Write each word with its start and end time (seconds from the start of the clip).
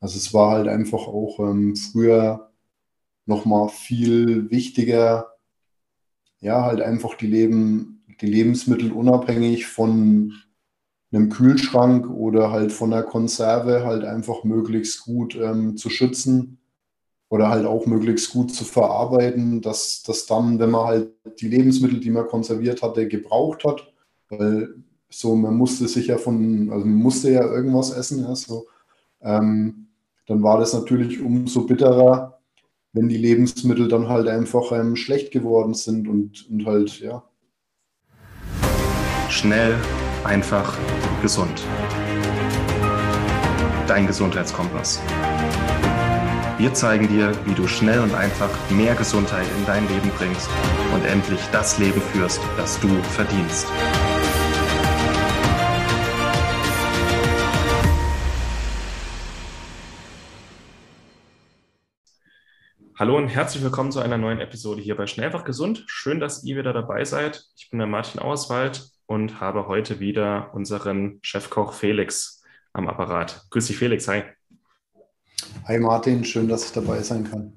Also 0.00 0.16
es 0.18 0.32
war 0.34 0.52
halt 0.52 0.68
einfach 0.68 1.06
auch 1.06 1.40
ähm, 1.40 1.76
früher 1.76 2.50
nochmal 3.26 3.68
viel 3.68 4.50
wichtiger, 4.50 5.28
ja, 6.40 6.64
halt 6.64 6.80
einfach 6.80 7.14
die, 7.16 7.26
Leben, 7.26 8.04
die 8.20 8.26
Lebensmittel 8.26 8.92
unabhängig 8.92 9.66
von 9.66 10.34
einem 11.12 11.30
Kühlschrank 11.30 12.08
oder 12.10 12.50
halt 12.50 12.72
von 12.72 12.90
der 12.90 13.02
Konserve 13.02 13.84
halt 13.84 14.04
einfach 14.04 14.44
möglichst 14.44 15.04
gut 15.04 15.34
ähm, 15.36 15.76
zu 15.76 15.88
schützen 15.90 16.58
oder 17.28 17.48
halt 17.48 17.66
auch 17.66 17.86
möglichst 17.86 18.32
gut 18.32 18.52
zu 18.54 18.64
verarbeiten, 18.64 19.60
dass, 19.62 20.02
dass 20.02 20.26
dann, 20.26 20.58
wenn 20.58 20.70
man 20.70 20.86
halt 20.86 21.10
die 21.40 21.48
Lebensmittel, 21.48 22.00
die 22.00 22.10
man 22.10 22.26
konserviert 22.26 22.82
hatte, 22.82 23.08
gebraucht 23.08 23.64
hat, 23.64 23.92
weil 24.28 24.74
so, 25.08 25.34
man 25.36 25.56
musste 25.56 25.88
sich 25.88 26.08
ja 26.08 26.18
von, 26.18 26.70
also 26.70 26.84
man 26.86 26.98
musste 26.98 27.30
ja 27.30 27.44
irgendwas 27.44 27.90
essen, 27.90 28.20
ja, 28.24 28.34
so, 28.36 28.66
ähm, 29.22 29.85
dann 30.26 30.42
war 30.42 30.58
das 30.58 30.74
natürlich 30.74 31.20
umso 31.20 31.66
bitterer, 31.66 32.40
wenn 32.92 33.08
die 33.08 33.16
Lebensmittel 33.16 33.88
dann 33.88 34.08
halt 34.08 34.28
einfach 34.28 34.72
ähm, 34.72 34.96
schlecht 34.96 35.30
geworden 35.30 35.74
sind 35.74 36.08
und, 36.08 36.48
und 36.50 36.66
halt, 36.66 37.00
ja. 37.00 37.22
Schnell, 39.28 39.74
einfach, 40.24 40.76
gesund. 41.22 41.62
Dein 43.86 44.06
Gesundheitskompass. 44.06 45.00
Wir 46.58 46.72
zeigen 46.72 47.06
dir, 47.08 47.32
wie 47.44 47.54
du 47.54 47.66
schnell 47.66 48.00
und 48.00 48.14
einfach 48.14 48.48
mehr 48.70 48.94
Gesundheit 48.94 49.46
in 49.58 49.66
dein 49.66 49.86
Leben 49.88 50.10
bringst 50.16 50.48
und 50.94 51.04
endlich 51.04 51.40
das 51.52 51.78
Leben 51.78 52.00
führst, 52.00 52.40
das 52.56 52.80
du 52.80 52.88
verdienst. 53.14 53.66
Hallo 62.98 63.18
und 63.18 63.28
herzlich 63.28 63.62
willkommen 63.62 63.92
zu 63.92 64.00
einer 64.00 64.16
neuen 64.16 64.40
Episode 64.40 64.80
hier 64.80 64.96
bei 64.96 65.06
Schnellfach 65.06 65.44
Gesund. 65.44 65.84
Schön, 65.86 66.18
dass 66.18 66.44
ihr 66.44 66.56
wieder 66.56 66.72
dabei 66.72 67.04
seid. 67.04 67.44
Ich 67.54 67.68
bin 67.68 67.78
der 67.78 67.86
Martin 67.86 68.22
Auerswald 68.22 68.88
und 69.04 69.38
habe 69.38 69.68
heute 69.68 70.00
wieder 70.00 70.54
unseren 70.54 71.18
Chefkoch 71.20 71.74
Felix 71.74 72.42
am 72.72 72.88
Apparat. 72.88 73.44
Grüß 73.50 73.66
dich, 73.66 73.76
Felix. 73.76 74.08
Hi. 74.08 74.22
Hi 75.66 75.78
Martin, 75.78 76.24
schön, 76.24 76.48
dass 76.48 76.64
ich 76.64 76.72
dabei 76.72 77.02
sein 77.02 77.24
kann. 77.30 77.52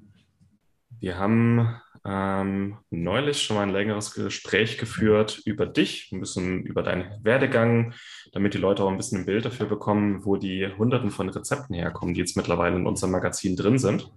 Wir 0.99 1.17
haben 1.17 1.73
ähm, 2.03 2.75
neulich 2.89 3.41
schon 3.41 3.55
mal 3.55 3.63
ein 3.63 3.71
längeres 3.71 4.13
Gespräch 4.13 4.77
geführt 4.77 5.41
über 5.45 5.65
dich, 5.65 6.11
ein 6.11 6.19
bisschen 6.19 6.63
über 6.63 6.83
deinen 6.83 7.23
Werdegang, 7.23 7.93
damit 8.33 8.55
die 8.55 8.57
Leute 8.57 8.83
auch 8.83 8.89
ein 8.89 8.97
bisschen 8.97 9.19
ein 9.19 9.25
Bild 9.25 9.45
dafür 9.45 9.67
bekommen, 9.67 10.25
wo 10.25 10.35
die 10.35 10.67
Hunderten 10.67 11.11
von 11.11 11.29
Rezepten 11.29 11.75
herkommen, 11.75 12.13
die 12.13 12.19
jetzt 12.19 12.35
mittlerweile 12.35 12.75
in 12.75 12.87
unserem 12.87 13.11
Magazin 13.11 13.55
drin 13.55 13.79
sind. 13.79 14.11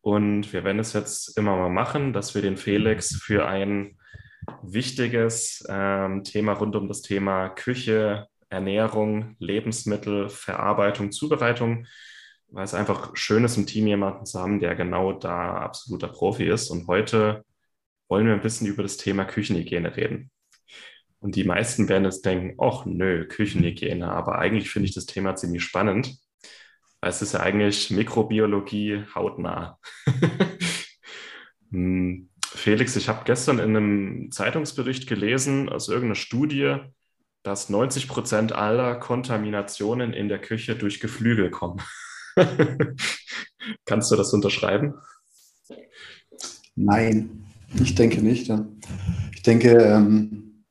Und 0.00 0.52
wir 0.52 0.64
werden 0.64 0.78
es 0.78 0.92
jetzt 0.92 1.36
immer 1.36 1.56
mal 1.56 1.70
machen, 1.70 2.12
dass 2.12 2.34
wir 2.34 2.42
den 2.42 2.56
Felix 2.56 3.16
für 3.16 3.46
ein 3.46 3.98
wichtiges 4.62 5.64
ähm, 5.68 6.24
Thema 6.24 6.52
rund 6.54 6.74
um 6.76 6.88
das 6.88 7.02
Thema 7.02 7.50
Küche, 7.50 8.26
Ernährung, 8.48 9.36
Lebensmittel, 9.38 10.28
Verarbeitung, 10.28 11.12
Zubereitung 11.12 11.86
weil 12.52 12.64
es 12.64 12.74
einfach 12.74 13.16
schön 13.16 13.44
ist, 13.44 13.56
im 13.56 13.66
Team 13.66 13.86
jemanden 13.86 14.26
zu 14.26 14.40
haben, 14.40 14.60
der 14.60 14.74
genau 14.74 15.12
da 15.12 15.58
absoluter 15.58 16.08
Profi 16.08 16.44
ist. 16.44 16.70
Und 16.70 16.86
heute 16.86 17.44
wollen 18.08 18.26
wir 18.26 18.34
ein 18.34 18.40
bisschen 18.40 18.66
über 18.66 18.82
das 18.82 18.96
Thema 18.96 19.24
Küchenhygiene 19.24 19.96
reden. 19.96 20.30
Und 21.20 21.36
die 21.36 21.44
meisten 21.44 21.88
werden 21.88 22.04
jetzt 22.04 22.24
denken, 22.24 22.56
ach 22.60 22.86
nö, 22.86 23.26
Küchenhygiene, 23.28 24.10
aber 24.10 24.38
eigentlich 24.38 24.70
finde 24.70 24.88
ich 24.88 24.94
das 24.94 25.06
Thema 25.06 25.36
ziemlich 25.36 25.62
spannend, 25.62 26.16
es 27.00 27.22
ist 27.22 27.32
ja 27.32 27.40
eigentlich 27.40 27.90
Mikrobiologie 27.90 29.04
hautnah. 29.14 29.78
Hm, 31.72 32.28
Felix, 32.44 32.96
ich 32.96 33.08
habe 33.08 33.22
gestern 33.24 33.60
in 33.60 33.76
einem 33.76 34.32
Zeitungsbericht 34.32 35.06
gelesen 35.06 35.68
aus 35.68 35.88
irgendeiner 35.88 36.16
Studie, 36.16 36.78
dass 37.44 37.68
90 37.68 38.08
Prozent 38.08 38.52
aller 38.52 38.96
Kontaminationen 38.96 40.12
in 40.12 40.28
der 40.28 40.40
Küche 40.40 40.74
durch 40.74 40.98
Geflügel 40.98 41.50
kommen. 41.50 41.80
Kannst 43.84 44.10
du 44.10 44.16
das 44.16 44.32
unterschreiben? 44.32 44.94
Nein, 46.74 47.46
ich 47.80 47.94
denke 47.94 48.20
nicht. 48.20 48.52
Ich 49.32 49.42
denke, 49.42 49.70
ähm, 49.70 50.64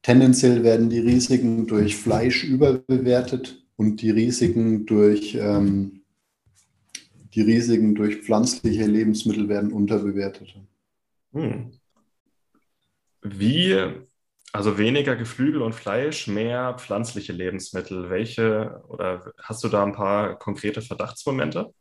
tendenziell 0.00 0.64
werden 0.64 0.88
die 0.88 1.00
Risiken 1.00 1.66
durch 1.66 1.96
Fleisch 1.96 2.44
überbewertet 2.44 3.65
und 3.76 4.02
die 4.02 4.10
Risiken 4.10 4.86
durch, 4.86 5.34
ähm, 5.34 6.02
die 7.34 7.42
Risiken 7.42 7.94
durch 7.94 8.16
pflanzliche 8.16 8.86
Lebensmittel 8.86 9.48
werden 9.48 9.72
unterbewertet. 9.72 10.54
Hm. 11.32 11.72
Wie 13.22 13.76
also 14.56 14.78
weniger 14.78 15.16
Geflügel 15.16 15.60
und 15.60 15.74
Fleisch, 15.74 16.28
mehr 16.28 16.76
pflanzliche 16.78 17.34
Lebensmittel. 17.34 18.08
Welche 18.08 18.82
oder 18.88 19.32
hast 19.42 19.62
du 19.62 19.68
da 19.68 19.84
ein 19.84 19.92
paar 19.92 20.38
konkrete 20.38 20.80
Verdachtsmomente? 20.80 21.74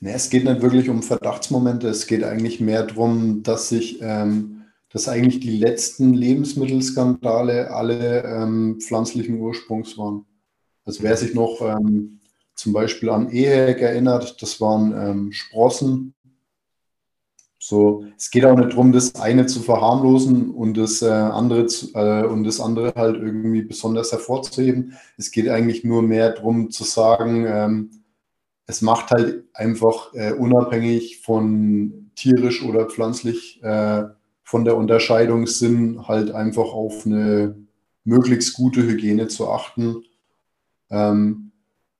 Nee, 0.00 0.14
es 0.14 0.30
geht 0.30 0.44
nicht 0.44 0.62
wirklich 0.62 0.88
um 0.88 1.02
Verdachtsmomente. 1.02 1.88
Es 1.88 2.06
geht 2.06 2.24
eigentlich 2.24 2.58
mehr 2.58 2.84
darum, 2.84 3.42
dass 3.42 3.68
sich, 3.68 3.98
ähm, 4.00 4.62
dass 4.88 5.08
eigentlich 5.08 5.40
die 5.40 5.58
letzten 5.58 6.14
Lebensmittelskandale 6.14 7.70
alle 7.70 8.24
ähm, 8.24 8.78
pflanzlichen 8.80 9.38
Ursprungs 9.38 9.98
waren. 9.98 10.24
Also 10.90 11.04
wer 11.04 11.16
sich 11.16 11.34
noch 11.34 11.60
ähm, 11.60 12.18
zum 12.56 12.72
Beispiel 12.72 13.10
an 13.10 13.30
EHEC 13.30 13.80
erinnert, 13.80 14.42
das 14.42 14.60
waren 14.60 14.92
ähm, 14.92 15.32
Sprossen, 15.32 16.14
so, 17.60 18.06
es 18.16 18.32
geht 18.32 18.44
auch 18.44 18.56
nicht 18.56 18.72
darum, 18.72 18.90
das 18.90 19.14
eine 19.14 19.46
zu 19.46 19.60
verharmlosen 19.60 20.50
und 20.50 20.76
das 20.76 21.00
äh, 21.00 21.08
andere 21.08 21.66
zu, 21.66 21.94
äh, 21.94 22.24
und 22.24 22.42
das 22.42 22.58
andere 22.58 22.92
halt 22.96 23.22
irgendwie 23.22 23.62
besonders 23.62 24.10
hervorzuheben. 24.10 24.94
Es 25.16 25.30
geht 25.30 25.48
eigentlich 25.48 25.84
nur 25.84 26.02
mehr 26.02 26.32
darum 26.32 26.72
zu 26.72 26.82
sagen, 26.82 27.46
ähm, 27.46 27.90
es 28.66 28.82
macht 28.82 29.12
halt 29.12 29.44
einfach 29.54 30.12
äh, 30.14 30.32
unabhängig 30.32 31.20
von 31.20 32.10
tierisch 32.16 32.64
oder 32.64 32.86
pflanzlich 32.86 33.62
äh, 33.62 34.06
von 34.42 34.64
der 34.64 34.76
Unterscheidung 34.76 35.46
Sinn, 35.46 36.08
halt 36.08 36.32
einfach 36.32 36.72
auf 36.72 37.06
eine 37.06 37.54
möglichst 38.02 38.54
gute 38.54 38.82
Hygiene 38.82 39.28
zu 39.28 39.48
achten. 39.48 40.02
Ähm, 40.90 41.52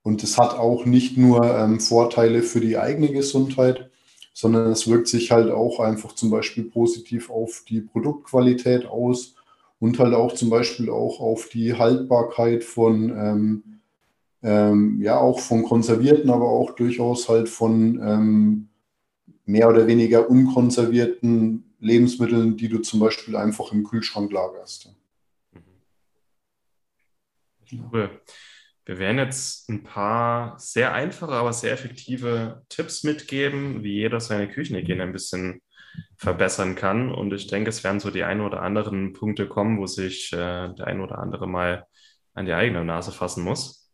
und 0.03 0.23
es 0.23 0.39
hat 0.39 0.59
auch 0.59 0.87
nicht 0.87 1.17
nur 1.17 1.45
ähm, 1.45 1.81
Vorteile 1.81 2.43
für 2.43 2.61
die 2.61 2.79
eigene 2.79 3.13
Gesundheit, 3.13 3.91
sondern 4.33 4.71
es 4.71 4.89
wirkt 4.89 5.09
sich 5.09 5.31
halt 5.31 5.51
auch 5.51 5.81
einfach 5.81 6.15
zum 6.15 6.31
Beispiel 6.31 6.65
positiv 6.65 7.31
auf 7.31 7.65
die 7.69 7.81
Produktqualität 7.81 8.87
aus 8.87 9.35
und 9.79 9.99
halt 9.99 10.15
auch 10.15 10.35
zum 10.35 10.51
Beispiel 10.51 10.91
auch 10.91 11.21
auf 11.21 11.49
die 11.49 11.75
Haltbarkeit 11.75 12.65
von, 12.65 13.11
ähm, 13.11 13.63
ähm, 14.43 15.01
ja, 15.03 15.19
auch 15.19 15.41
von 15.41 15.65
konservierten, 15.65 16.31
aber 16.31 16.49
auch 16.49 16.71
durchaus 16.75 17.29
halt 17.29 17.49
von 17.49 18.01
ähm, 18.03 18.69
mehr 19.45 19.69
oder 19.69 19.87
weniger 19.87 20.31
unkonservierten 20.31 21.75
Lebensmitteln, 21.81 22.57
die 22.57 22.69
du 22.69 22.79
zum 22.79 23.01
Beispiel 23.01 23.37
einfach 23.37 23.73
im 23.73 23.85
Kühlschrank 23.85 24.33
lagerst. 24.33 24.95
Cool. 27.93 28.11
Wir 28.91 28.99
werden 28.99 29.19
jetzt 29.19 29.69
ein 29.69 29.85
paar 29.85 30.59
sehr 30.59 30.93
einfache, 30.93 31.31
aber 31.31 31.53
sehr 31.53 31.71
effektive 31.71 32.65
Tipps 32.69 33.05
mitgeben, 33.05 33.85
wie 33.85 33.93
jeder 33.93 34.19
seine 34.19 34.49
Küchenhygiene 34.49 35.05
ein 35.05 35.13
bisschen 35.13 35.63
verbessern 36.17 36.75
kann. 36.75 37.15
Und 37.15 37.33
ich 37.33 37.47
denke, 37.47 37.71
es 37.71 37.85
werden 37.85 38.01
so 38.01 38.11
die 38.11 38.25
ein 38.25 38.41
oder 38.41 38.63
anderen 38.63 39.13
Punkte 39.13 39.47
kommen, 39.47 39.79
wo 39.79 39.87
sich 39.87 40.33
äh, 40.33 40.75
der 40.75 40.89
ein 40.89 41.01
oder 41.01 41.21
andere 41.21 41.47
mal 41.47 41.87
an 42.35 42.47
die 42.47 42.53
eigene 42.53 42.85
Nase 42.85 43.13
fassen 43.13 43.45
muss. 43.45 43.93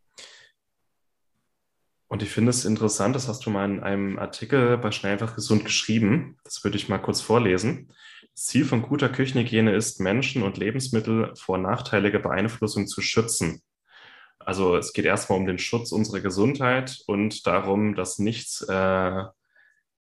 Und 2.08 2.22
ich 2.22 2.30
finde 2.30 2.48
es 2.48 2.64
interessant, 2.64 3.14
das 3.14 3.28
hast 3.28 3.44
du 3.44 3.50
mal 3.50 3.70
in 3.70 3.80
einem 3.80 4.18
Artikel 4.18 4.78
bei 4.78 4.92
Schnell 4.92 5.12
einfach 5.12 5.34
gesund 5.34 5.66
geschrieben. 5.66 6.38
Das 6.42 6.64
würde 6.64 6.78
ich 6.78 6.88
mal 6.88 6.96
kurz 6.96 7.20
vorlesen. 7.20 7.92
Das 8.32 8.46
Ziel 8.46 8.64
von 8.64 8.80
guter 8.80 9.10
Küchenhygiene 9.10 9.74
ist, 9.74 10.00
Menschen 10.00 10.42
und 10.42 10.56
Lebensmittel 10.56 11.34
vor 11.36 11.58
nachteiliger 11.58 12.20
Beeinflussung 12.20 12.86
zu 12.86 13.02
schützen. 13.02 13.60
Also 14.46 14.76
es 14.76 14.92
geht 14.92 15.04
erstmal 15.04 15.40
um 15.40 15.46
den 15.46 15.58
Schutz 15.58 15.90
unserer 15.90 16.20
Gesundheit 16.20 17.00
und 17.08 17.48
darum, 17.48 17.96
dass 17.96 18.20
nichts 18.20 18.62
äh, 18.62 19.24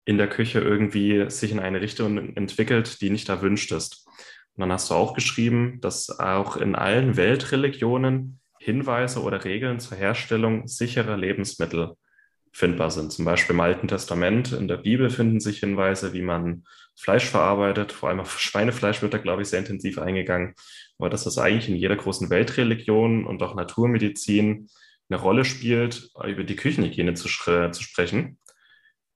in 0.06 0.20
der 0.20 0.30
Küche 0.30 0.60
irgendwie 0.60 1.32
sich 1.32 1.52
in 1.52 1.60
eine 1.60 1.82
Richtung 1.82 2.36
entwickelt, 2.36 3.02
die 3.02 3.10
nicht 3.10 3.28
erwünscht 3.30 3.72
ist. 3.72 4.06
Und 4.54 4.62
dann 4.62 4.72
hast 4.72 4.92
du 4.92 4.94
auch 4.94 5.16
geschrieben, 5.16 5.80
dass 5.82 6.20
auch 6.20 6.58
in 6.58 6.76
allen 6.76 7.18
Weltreligionen 7.18 8.40
Hinweise 8.60 9.24
oder 9.24 9.44
Regeln 9.44 9.80
zur 9.80 9.98
Herstellung 9.98 10.68
sicherer 10.68 11.18
Lebensmittel 11.18 11.96
findbar 12.56 12.90
sind. 12.90 13.12
Zum 13.12 13.26
Beispiel 13.26 13.54
im 13.54 13.60
Alten 13.60 13.90
Testament, 13.90 14.54
in 14.54 14.70
der 14.70 14.78
Bibel 14.78 15.10
finden 15.10 15.42
sich 15.42 15.60
Hinweise, 15.60 16.14
wie 16.14 16.22
man 16.22 16.64
Fleisch 16.96 17.26
verarbeitet. 17.26 17.92
Vor 17.92 18.08
allem 18.08 18.22
auf 18.22 18.40
Schweinefleisch 18.40 19.02
wird 19.02 19.14
da, 19.14 19.18
glaube 19.18 19.42
ich, 19.42 19.50
sehr 19.50 19.60
intensiv 19.60 20.00
eingegangen. 20.00 20.56
Aber 20.98 21.10
das 21.10 21.26
ist 21.26 21.38
eigentlich 21.38 21.68
in 21.68 21.76
jeder 21.76 21.98
großen 21.98 22.30
Weltreligion 22.30 23.28
und 23.28 23.44
auch 23.44 23.56
Naturmedizin 23.56 24.70
eine 25.10 25.20
Rolle 25.20 25.44
spielt, 25.44 26.10
über 26.26 26.46
die 26.46 26.56
Küchenhygiene 26.56 27.14
zu, 27.14 27.28
zu 27.28 27.84
sprechen. 27.84 28.40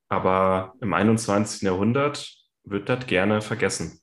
Aber 0.09 0.73
im 0.81 0.93
21. 0.93 1.61
Jahrhundert 1.61 2.35
wird 2.65 2.89
das 2.89 3.07
gerne 3.07 3.41
vergessen. 3.41 4.01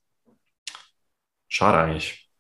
Schade 1.47 1.77
eigentlich. 1.77 2.31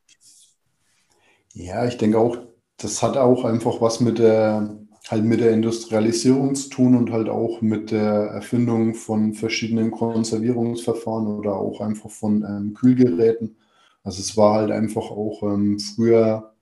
Ja, 1.52 1.84
ich 1.84 1.98
denke 1.98 2.18
auch, 2.18 2.38
das 2.78 3.02
hat 3.02 3.18
auch 3.18 3.44
einfach 3.44 3.82
was 3.82 4.00
mit 4.00 4.18
der, 4.18 4.78
halt 5.08 5.24
mit 5.24 5.40
der 5.40 5.52
Industrialisierung 5.52 6.54
zu 6.54 6.68
tun 6.68 6.96
und 6.96 7.12
halt 7.12 7.28
auch 7.28 7.60
mit 7.60 7.90
der 7.92 8.02
Erfindung 8.02 8.94
von 8.94 9.34
verschiedenen 9.34 9.90
Konservierungsverfahren 9.92 11.26
oder 11.28 11.56
auch 11.56 11.80
einfach 11.80 12.10
von 12.10 12.42
ähm, 12.42 12.74
Kühlgeräten. 12.74 13.56
Also 14.02 14.20
es 14.20 14.36
war 14.36 14.54
halt 14.54 14.70
einfach 14.70 15.10
auch 15.10 15.42
ähm, 15.44 15.78
früher 15.78 16.54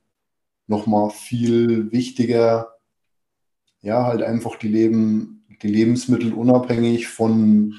nochmal 0.67 1.11
viel 1.11 1.91
wichtiger, 1.93 2.75
ja, 3.81 4.05
halt 4.05 4.23
einfach 4.23 4.56
die, 4.56 4.69
Leben, 4.69 5.47
die 5.62 5.69
Lebensmittel 5.69 6.32
unabhängig 6.32 7.08
von 7.08 7.75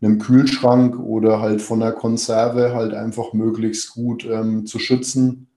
einem 0.00 0.18
Kühlschrank 0.18 0.98
oder 0.98 1.40
halt 1.40 1.62
von 1.62 1.80
der 1.80 1.92
Konserve 1.92 2.74
halt 2.74 2.94
einfach 2.94 3.32
möglichst 3.34 3.92
gut 3.92 4.24
ähm, 4.24 4.66
zu 4.66 4.78
schützen 4.78 5.51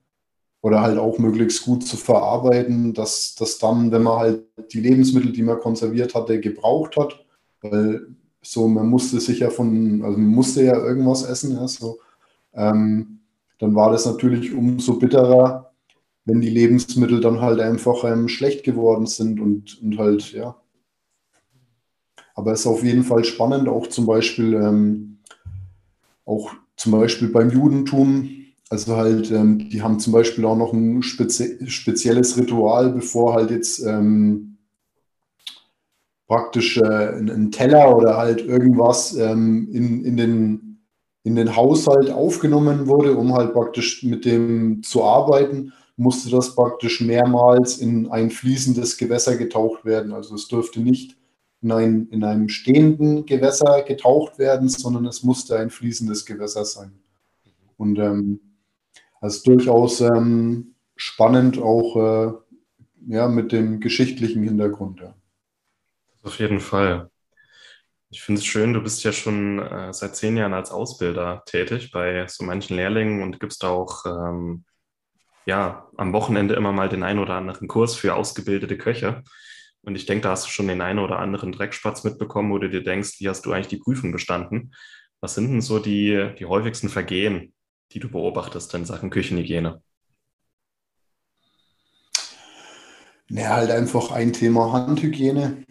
oder 0.65 0.81
halt 0.81 0.97
auch 0.97 1.19
möglichst 1.19 1.63
gut 1.63 1.85
zu 1.85 1.95
verarbeiten, 1.95 2.95
dass 2.95 3.35
das 3.35 3.59
dann, 3.59 3.91
wenn 3.91 4.01
man 4.01 4.17
halt 4.17 4.41
die 4.73 4.79
Lebensmittel, 4.79 5.31
die 5.31 5.43
man 5.43 5.59
konserviert 5.59 6.15
hatte, 6.15 6.39
gebraucht 6.39 6.97
hat, 6.97 7.23
weil 7.61 8.07
so 8.41 8.67
man 8.67 8.87
musste 8.87 9.19
sich 9.19 9.41
ja 9.41 9.51
von, 9.51 10.01
also 10.01 10.17
man 10.17 10.31
musste 10.31 10.63
ja 10.63 10.75
irgendwas 10.75 11.21
essen, 11.21 11.51
ja, 11.51 11.67
so, 11.67 11.99
ähm, 12.55 13.19
dann 13.59 13.75
war 13.75 13.91
das 13.91 14.07
natürlich 14.07 14.55
umso 14.55 14.97
bitterer, 14.97 15.71
wenn 16.25 16.41
die 16.41 16.49
Lebensmittel 16.49 17.21
dann 17.21 17.41
halt 17.41 17.59
einfach 17.59 18.03
ähm, 18.03 18.27
schlecht 18.27 18.63
geworden 18.63 19.05
sind 19.05 19.39
und, 19.39 19.79
und 19.83 19.99
halt, 19.99 20.31
ja. 20.31 20.55
Aber 22.33 22.53
es 22.53 22.61
ist 22.61 22.67
auf 22.67 22.83
jeden 22.83 23.03
Fall 23.03 23.23
spannend, 23.23 23.69
auch 23.69 23.85
zum 23.85 24.07
Beispiel, 24.07 24.55
ähm, 24.55 25.19
auch 26.25 26.53
zum 26.75 26.93
Beispiel 26.93 27.27
beim 27.27 27.51
Judentum, 27.51 28.44
also 28.69 28.95
halt, 28.97 29.31
ähm, 29.31 29.69
die 29.69 29.81
haben 29.81 29.99
zum 29.99 30.13
Beispiel 30.13 30.45
auch 30.45 30.57
noch 30.57 30.73
ein 30.73 31.03
spezi 31.03 31.57
spezielles 31.67 32.37
Ritual, 32.37 32.91
bevor 32.91 33.35
halt 33.35 33.51
jetzt 33.51 33.79
ähm, 33.85 34.57
praktisch 36.27 36.77
äh, 36.77 37.17
ein, 37.17 37.51
Teller 37.51 37.95
oder 37.95 38.17
halt 38.17 38.41
irgendwas 38.41 39.15
ähm, 39.15 39.69
in, 39.71 40.03
in, 40.03 40.17
den, 40.17 40.79
in 41.23 41.35
den 41.35 41.55
Haushalt 41.55 42.09
aufgenommen 42.09 42.87
wurde, 42.87 43.15
um 43.15 43.33
halt 43.33 43.53
praktisch 43.53 44.03
mit 44.03 44.25
dem 44.25 44.81
zu 44.81 45.03
arbeiten, 45.03 45.71
musste 45.97 46.29
das 46.29 46.55
praktisch 46.55 47.01
mehrmals 47.01 47.77
in 47.77 48.09
ein 48.09 48.31
fließendes 48.31 48.97
Gewässer 48.97 49.37
getaucht 49.37 49.85
werden. 49.85 50.11
Also 50.11 50.35
es 50.35 50.47
durfte 50.47 50.81
nicht 50.81 51.15
in, 51.61 51.71
ein, 51.71 52.07
in 52.09 52.23
einem 52.23 52.49
stehenden 52.49 53.25
Gewässer 53.25 53.83
getaucht 53.83 54.39
werden, 54.39 54.67
sondern 54.67 55.05
es 55.05 55.23
musste 55.23 55.57
ein 55.57 55.69
fließendes 55.69 56.25
Gewässer 56.25 56.65
sein. 56.65 56.91
Und 57.77 57.99
ähm, 57.99 58.39
das 59.25 59.37
ist 59.37 59.47
durchaus 59.47 60.01
ähm, 60.01 60.75
spannend, 60.95 61.57
auch 61.57 61.95
äh, 61.95 62.31
ja, 63.07 63.27
mit 63.27 63.51
dem 63.51 63.79
geschichtlichen 63.79 64.43
Hintergrund. 64.43 64.99
Ja. 65.01 65.15
Auf 66.21 66.39
jeden 66.39 66.59
Fall. 66.59 67.09
Ich 68.11 68.21
finde 68.21 68.39
es 68.39 68.45
schön, 68.45 68.73
du 68.73 68.81
bist 68.81 69.03
ja 69.03 69.11
schon 69.11 69.59
äh, 69.59 69.91
seit 69.91 70.15
zehn 70.15 70.37
Jahren 70.37 70.53
als 70.53 70.69
Ausbilder 70.69 71.41
tätig 71.47 71.91
bei 71.91 72.27
so 72.27 72.45
manchen 72.45 72.75
Lehrlingen 72.75 73.23
und 73.23 73.39
gibst 73.39 73.65
auch 73.65 74.05
ähm, 74.05 74.63
ja, 75.47 75.89
am 75.97 76.13
Wochenende 76.13 76.53
immer 76.53 76.71
mal 76.71 76.87
den 76.87 77.01
einen 77.01 77.19
oder 77.19 77.33
anderen 77.33 77.67
Kurs 77.67 77.95
für 77.95 78.13
ausgebildete 78.13 78.77
Köche. 78.77 79.23
Und 79.81 79.95
ich 79.95 80.05
denke, 80.05 80.21
da 80.21 80.31
hast 80.31 80.45
du 80.45 80.51
schon 80.51 80.67
den 80.67 80.81
einen 80.81 80.99
oder 80.99 81.17
anderen 81.17 81.51
Dreckspatz 81.51 82.03
mitbekommen, 82.03 82.51
wo 82.51 82.59
du 82.59 82.69
dir 82.69 82.83
denkst, 82.83 83.19
wie 83.19 83.29
hast 83.29 83.43
du 83.45 83.53
eigentlich 83.53 83.69
die 83.69 83.77
Prüfung 83.77 84.11
bestanden? 84.11 84.75
Was 85.19 85.33
sind 85.33 85.49
denn 85.51 85.61
so 85.61 85.79
die, 85.79 86.29
die 86.37 86.45
häufigsten 86.45 86.89
Vergehen, 86.89 87.54
die 87.91 87.99
du 87.99 88.09
beobachtest 88.09 88.73
in 88.73 88.85
Sachen 88.85 89.09
Küchenhygiene? 89.09 89.81
Ja, 93.29 93.55
halt 93.55 93.71
einfach 93.71 94.11
ein 94.11 94.33
Thema 94.33 94.71
Handhygiene. 94.71 95.65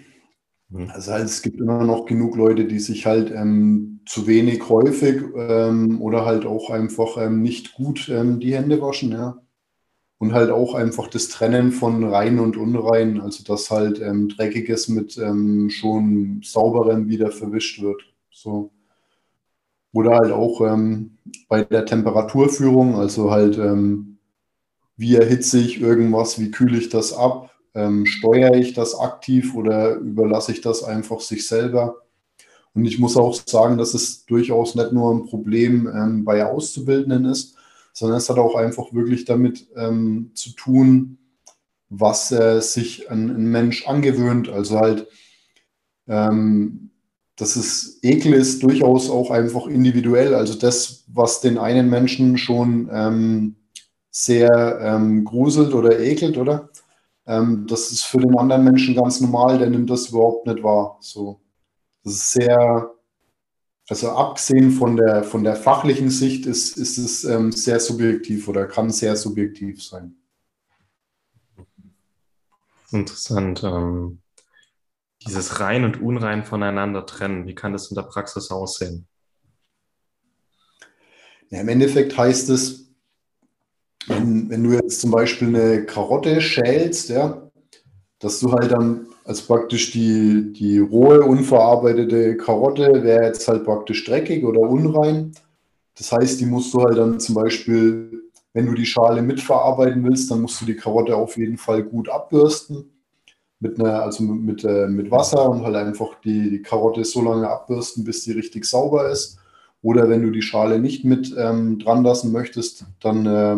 Mhm. 0.69 0.91
Also 0.91 1.13
halt, 1.13 1.27
es 1.27 1.43
gibt 1.43 1.61
immer 1.61 1.85
noch 1.85 2.07
genug 2.07 2.37
Leute, 2.37 2.65
die 2.67 2.81
sich 2.81 3.07
halt 3.07 3.31
ähm, 3.31 4.01
zu 4.07 4.27
wenig 4.27 4.69
häufig 4.69 5.23
ähm, 5.37 6.01
oder 6.03 6.25
halt 6.27 6.47
auch 6.47 6.71
einfach 6.71 7.17
ähm, 7.17 7.43
nicht 7.43 7.75
gut 7.75 8.09
ähm, 8.09 8.41
die 8.41 8.55
Hände 8.55 8.81
waschen, 8.81 9.13
ja. 9.13 9.41
Und 10.19 10.33
halt 10.33 10.51
auch 10.51 10.75
einfach 10.75 11.09
das 11.09 11.29
Trennen 11.29 11.71
von 11.73 12.05
rein 12.05 12.39
und 12.39 12.57
unrein, 12.57 13.21
also 13.21 13.45
dass 13.45 13.71
halt 13.71 14.01
ähm, 14.01 14.29
Dreckiges 14.29 14.89
mit 14.89 15.19
ähm, 15.19 15.69
schon 15.71 16.41
sauberem 16.43 17.09
wieder 17.09 17.31
verwischt 17.31 17.83
wird. 17.83 18.01
So. 18.31 18.71
Oder 19.95 20.17
halt 20.17 20.33
auch 20.33 20.61
ähm, 20.61 21.17
bei 21.49 21.65
der 21.65 21.87
Temperaturführung, 21.87 22.97
also 22.97 23.31
halt, 23.31 23.57
ähm, 23.57 24.19
wie 24.97 25.15
erhitze 25.15 25.59
ich 25.59 25.81
irgendwas, 25.81 26.39
wie 26.39 26.51
kühle 26.51 26.77
ich 26.77 26.89
das 26.89 27.13
ab, 27.13 27.51
ähm, 27.75 28.05
steuere 28.05 28.57
ich 28.57 28.75
das 28.75 28.99
aktiv 28.99 29.55
oder 29.55 29.95
überlasse 29.95 30.53
ich 30.53 30.61
das 30.61 30.83
einfach 30.83 31.21
sich 31.21 31.47
selber. 31.47 32.03
Und 32.75 32.87
ich 32.87 32.99
muss 32.99 33.17
auch 33.17 33.35
sagen, 33.47 33.79
dass 33.79 33.95
es 33.95 34.27
durchaus 34.27 34.75
nicht 34.75 34.93
nur 34.93 35.15
ein 35.15 35.27
Problem 35.27 35.87
ähm, 35.87 36.25
bei 36.25 36.45
Auszubildenden 36.45 37.25
ist, 37.27 37.57
sondern 37.93 38.19
es 38.19 38.29
hat 38.29 38.39
auch 38.39 38.57
einfach 38.57 38.93
wirklich 38.93 39.25
damit 39.25 39.69
ähm, 39.77 40.33
zu 40.35 40.51
tun, 40.51 41.19
was 41.89 42.33
äh, 42.33 42.61
sich 42.61 43.11
ein, 43.11 43.31
ein, 43.31 43.47
Mensch 43.47 43.87
angewöhnt. 43.87 44.49
Also 44.49 44.81
halt, 44.81 45.07
ähm, 46.09 46.91
das 47.37 47.57
ist, 47.57 47.99
Ekel 48.03 48.35
ist 48.35 48.63
durchaus 48.63 49.11
auch 49.11 49.31
einfach 49.31 49.67
individuell. 49.67 50.35
Also 50.35 50.55
das, 50.55 51.05
was 51.09 51.41
den 51.41 51.59
einen 51.59 51.91
Menschen 51.91 52.39
schon 52.39 52.89
ähm, 52.93 53.57
sehr 54.11 54.79
ähm, 54.81 55.25
gruselt 55.25 55.75
oder 55.75 55.99
ekelt, 55.99 56.39
oder? 56.39 56.71
Ähm, 57.27 57.67
das 57.67 57.91
ist 57.91 58.03
für 58.03 58.19
den 58.19 58.39
anderen 58.39 58.63
Menschen 58.65 58.95
ganz 58.95 59.21
normal, 59.21 59.59
der 59.59 59.71
nimmt 59.71 59.91
das 59.91 60.09
überhaupt 60.11 60.47
nicht 60.47 60.63
wahr. 60.63 60.99
So. 61.01 61.41
Das 62.05 62.15
ist 62.15 62.33
sehr, 62.33 62.91
also 63.89 64.11
abgesehen 64.11 64.71
von 64.71 64.97
der, 64.97 65.25
von 65.25 65.43
der 65.43 65.57
fachlichen 65.57 66.11
Sicht 66.11 66.47
ist, 66.47 66.77
ist 66.77 66.99
es 66.99 67.25
ähm, 67.25 67.51
sehr 67.51 67.81
subjektiv 67.81 68.47
oder 68.47 68.67
kann 68.67 68.91
sehr 68.91 69.17
subjektiv 69.17 69.83
sein. 69.83 70.15
Interessant. 72.93 73.65
Ähm, 73.65 74.21
dieses 75.27 75.61
Rein 75.61 75.85
und 75.85 76.01
Unrein 76.01 76.45
voneinander 76.45 77.07
trennen, 77.07 77.47
wie 77.47 77.55
kann 77.55 77.73
das 77.73 77.91
in 77.91 77.95
der 77.95 78.03
Praxis 78.03 78.51
aussehen? 78.51 79.07
Ja, 81.51 81.61
Im 81.61 81.69
Endeffekt 81.69 82.17
heißt 82.17 82.51
es, 82.51 82.87
wenn, 84.07 84.51
wenn 84.51 84.65
du 84.65 84.73
jetzt 84.73 85.01
zum 85.01 85.11
Beispiel 85.11 85.49
eine 85.49 85.85
Karotte 85.87 86.41
schälst, 86.41 87.09
ja, 87.09 87.51
dass 88.19 88.41
du 88.41 88.53
halt 88.53 88.73
dann, 88.73 89.07
also 89.25 89.45
praktisch 89.47 89.93
die, 89.93 90.53
die 90.53 90.79
rohe, 90.79 91.23
unverarbeitete 91.23 92.37
Karotte 92.37 93.03
wäre 93.03 93.25
jetzt 93.25 93.47
halt 93.49 93.65
praktisch 93.65 94.05
dreckig 94.05 94.45
oder 94.45 94.61
unrein. 94.61 95.33
Das 95.97 96.13
heißt, 96.13 96.41
die 96.41 96.47
musst 96.47 96.75
du 96.75 96.83
halt 96.83 96.99
dann 96.99 97.21
zum 97.21 97.35
Beispiel, 97.35 98.23
wenn 98.53 98.67
du 98.67 98.75
die 98.75 98.87
Schale 98.87 99.23
mitverarbeiten 99.23 100.05
willst, 100.05 100.31
dann 100.31 100.43
musst 100.43 100.61
du 100.61 100.67
die 100.67 100.77
Karotte 100.77 101.17
auf 101.17 101.37
jeden 101.37 101.57
Fall 101.57 101.83
gut 101.83 102.09
abbürsten 102.09 102.94
mit 103.65 103.81
einer, 103.81 104.03
also 104.03 104.23
mit, 104.23 104.63
äh, 104.63 104.87
mit 104.87 105.11
Wasser 105.11 105.49
und 105.49 105.65
halt 105.65 105.75
einfach 105.75 106.21
die, 106.23 106.51
die 106.51 106.63
Karotte 106.63 107.03
so 107.03 107.23
lange 107.23 107.49
abbürsten, 107.49 108.05
bis 108.05 108.23
die 108.25 108.33
richtig 108.33 108.67
sauber 108.67 109.09
ist. 109.09 109.39
Oder 109.81 110.09
wenn 110.11 110.23
du 110.23 110.31
die 110.31 110.43
Schale 110.43 110.79
nicht 110.79 111.05
mit 111.05 111.35
ähm, 111.37 111.79
dran 111.79 112.05
lassen 112.05 112.31
möchtest, 112.31 112.85
dann 113.01 113.27
äh, 113.27 113.57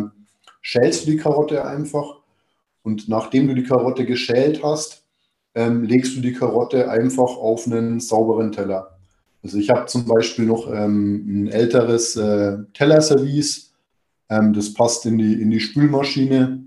schälst 0.60 1.06
du 1.06 1.10
die 1.10 1.16
Karotte 1.16 1.64
einfach. 1.64 2.20
Und 2.84 3.08
nachdem 3.08 3.48
du 3.48 3.54
die 3.54 3.64
Karotte 3.64 4.06
geschält 4.06 4.62
hast, 4.62 5.02
ähm, 5.56 5.82
legst 5.82 6.16
du 6.16 6.20
die 6.20 6.32
Karotte 6.34 6.88
einfach 6.88 7.36
auf 7.36 7.66
einen 7.66 7.98
sauberen 7.98 8.52
Teller. 8.52 8.96
Also 9.42 9.58
ich 9.58 9.70
habe 9.70 9.86
zum 9.86 10.06
Beispiel 10.06 10.46
noch 10.46 10.72
ähm, 10.72 11.24
ein 11.26 11.48
älteres 11.48 12.14
äh, 12.14 12.58
Tellerservice. 12.74 13.72
Ähm, 14.28 14.52
das 14.52 14.72
passt 14.72 15.04
in 15.04 15.18
die, 15.18 15.40
in 15.40 15.50
die 15.50 15.60
Spülmaschine. 15.60 16.66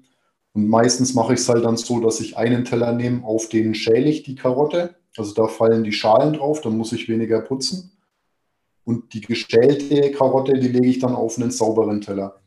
Und 0.53 0.68
meistens 0.68 1.13
mache 1.13 1.34
ich 1.34 1.39
es 1.39 1.50
halt 1.50 1.65
dann 1.65 1.77
so, 1.77 2.00
dass 2.00 2.20
ich 2.20 2.38
einen 2.38 2.65
Teller 2.65 2.91
nehme, 2.91 3.24
auf 3.24 3.50
den 3.50 3.75
schäle 3.75 4.10
ich 4.10 4.24
die 4.24 4.36
Karotte. 4.36 4.96
Also 5.18 5.34
da 5.34 5.48
fallen 5.48 5.84
die 5.84 5.91
Schalen 5.91 6.34
drauf, 6.34 6.62
dann 6.62 6.77
muss 6.77 6.91
ich 6.91 7.10
weniger 7.10 7.41
putzen. 7.41 7.91
Und 8.84 9.13
die 9.13 9.22
geschälte 9.22 10.12
Karotte, 10.12 10.53
die 10.53 10.68
lege 10.68 10.88
ich 10.88 11.00
dann 11.00 11.15
auf 11.15 11.38
einen 11.38 11.51
sauberen 11.51 12.01
Teller. 12.01 12.38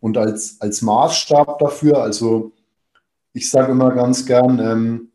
Und 0.00 0.16
als, 0.16 0.60
als 0.60 0.82
Maßstab 0.82 1.58
dafür, 1.58 2.02
also 2.02 2.52
ich 3.32 3.50
sage 3.50 3.72
immer 3.72 3.92
ganz 3.92 4.26
gern, 4.26 4.58
ähm, 4.58 5.12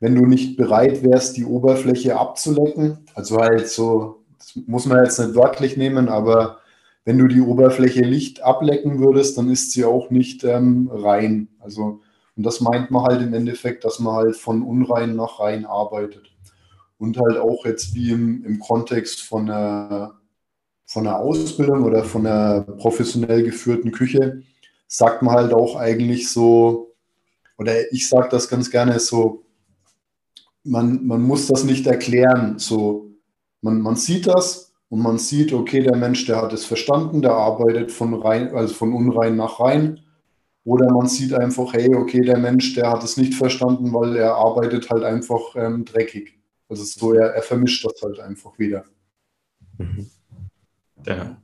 wenn 0.00 0.14
du 0.14 0.24
nicht 0.24 0.56
bereit 0.56 1.04
wärst, 1.04 1.36
die 1.36 1.44
Oberfläche 1.44 2.18
abzulecken, 2.18 3.06
also 3.14 3.38
halt 3.38 3.68
so, 3.68 4.24
das 4.38 4.56
muss 4.66 4.86
man 4.86 5.04
jetzt 5.04 5.18
nicht 5.18 5.34
wörtlich 5.34 5.76
nehmen, 5.76 6.08
aber 6.08 6.59
wenn 7.04 7.18
du 7.18 7.28
die 7.28 7.40
Oberfläche 7.40 8.02
nicht 8.02 8.42
ablecken 8.42 9.00
würdest, 9.00 9.38
dann 9.38 9.50
ist 9.50 9.72
sie 9.72 9.84
auch 9.84 10.10
nicht 10.10 10.44
ähm, 10.44 10.90
rein. 10.92 11.48
Also, 11.58 12.00
und 12.36 12.44
das 12.44 12.60
meint 12.60 12.90
man 12.90 13.04
halt 13.04 13.22
im 13.22 13.34
Endeffekt, 13.34 13.84
dass 13.84 13.98
man 13.98 14.14
halt 14.14 14.36
von 14.36 14.62
unrein 14.62 15.16
nach 15.16 15.40
rein 15.40 15.64
arbeitet. 15.64 16.30
Und 16.98 17.18
halt 17.18 17.38
auch 17.38 17.64
jetzt 17.64 17.94
wie 17.94 18.10
im, 18.10 18.44
im 18.44 18.58
Kontext 18.58 19.22
von 19.22 19.50
einer, 19.50 20.20
von 20.84 21.06
einer 21.06 21.18
Ausbildung 21.18 21.84
oder 21.84 22.04
von 22.04 22.26
einer 22.26 22.60
professionell 22.62 23.42
geführten 23.42 23.90
Küche, 23.90 24.42
sagt 24.86 25.22
man 25.22 25.34
halt 25.34 25.54
auch 25.54 25.76
eigentlich 25.76 26.30
so, 26.30 26.94
oder 27.56 27.92
ich 27.92 28.08
sage 28.08 28.28
das 28.30 28.48
ganz 28.48 28.70
gerne 28.70 28.98
so, 29.00 29.44
man, 30.64 31.06
man 31.06 31.22
muss 31.22 31.46
das 31.46 31.64
nicht 31.64 31.86
erklären. 31.86 32.58
So, 32.58 33.10
man, 33.62 33.80
man 33.80 33.96
sieht 33.96 34.26
das 34.26 34.69
und 34.90 35.00
man 35.00 35.18
sieht, 35.18 35.52
okay, 35.52 35.82
der 35.82 35.96
Mensch, 35.96 36.26
der 36.26 36.42
hat 36.42 36.52
es 36.52 36.64
verstanden, 36.64 37.22
der 37.22 37.32
arbeitet 37.32 37.92
von 37.92 38.12
rein, 38.12 38.52
also 38.54 38.74
von 38.74 38.92
unrein 38.92 39.36
nach 39.36 39.60
rein. 39.60 40.00
Oder 40.64 40.92
man 40.92 41.06
sieht 41.06 41.32
einfach, 41.32 41.72
hey, 41.72 41.94
okay, 41.94 42.20
der 42.22 42.38
Mensch, 42.38 42.74
der 42.74 42.90
hat 42.90 43.04
es 43.04 43.16
nicht 43.16 43.34
verstanden, 43.34 43.94
weil 43.94 44.16
er 44.16 44.34
arbeitet 44.34 44.90
halt 44.90 45.04
einfach 45.04 45.54
ähm, 45.54 45.84
dreckig. 45.84 46.40
Also 46.68 46.82
so, 46.82 47.14
er, 47.14 47.34
er 47.34 47.42
vermischt 47.42 47.84
das 47.84 48.02
halt 48.02 48.18
einfach 48.18 48.58
wieder. 48.58 48.84
Mhm. 49.78 50.10
Ja. 51.06 51.40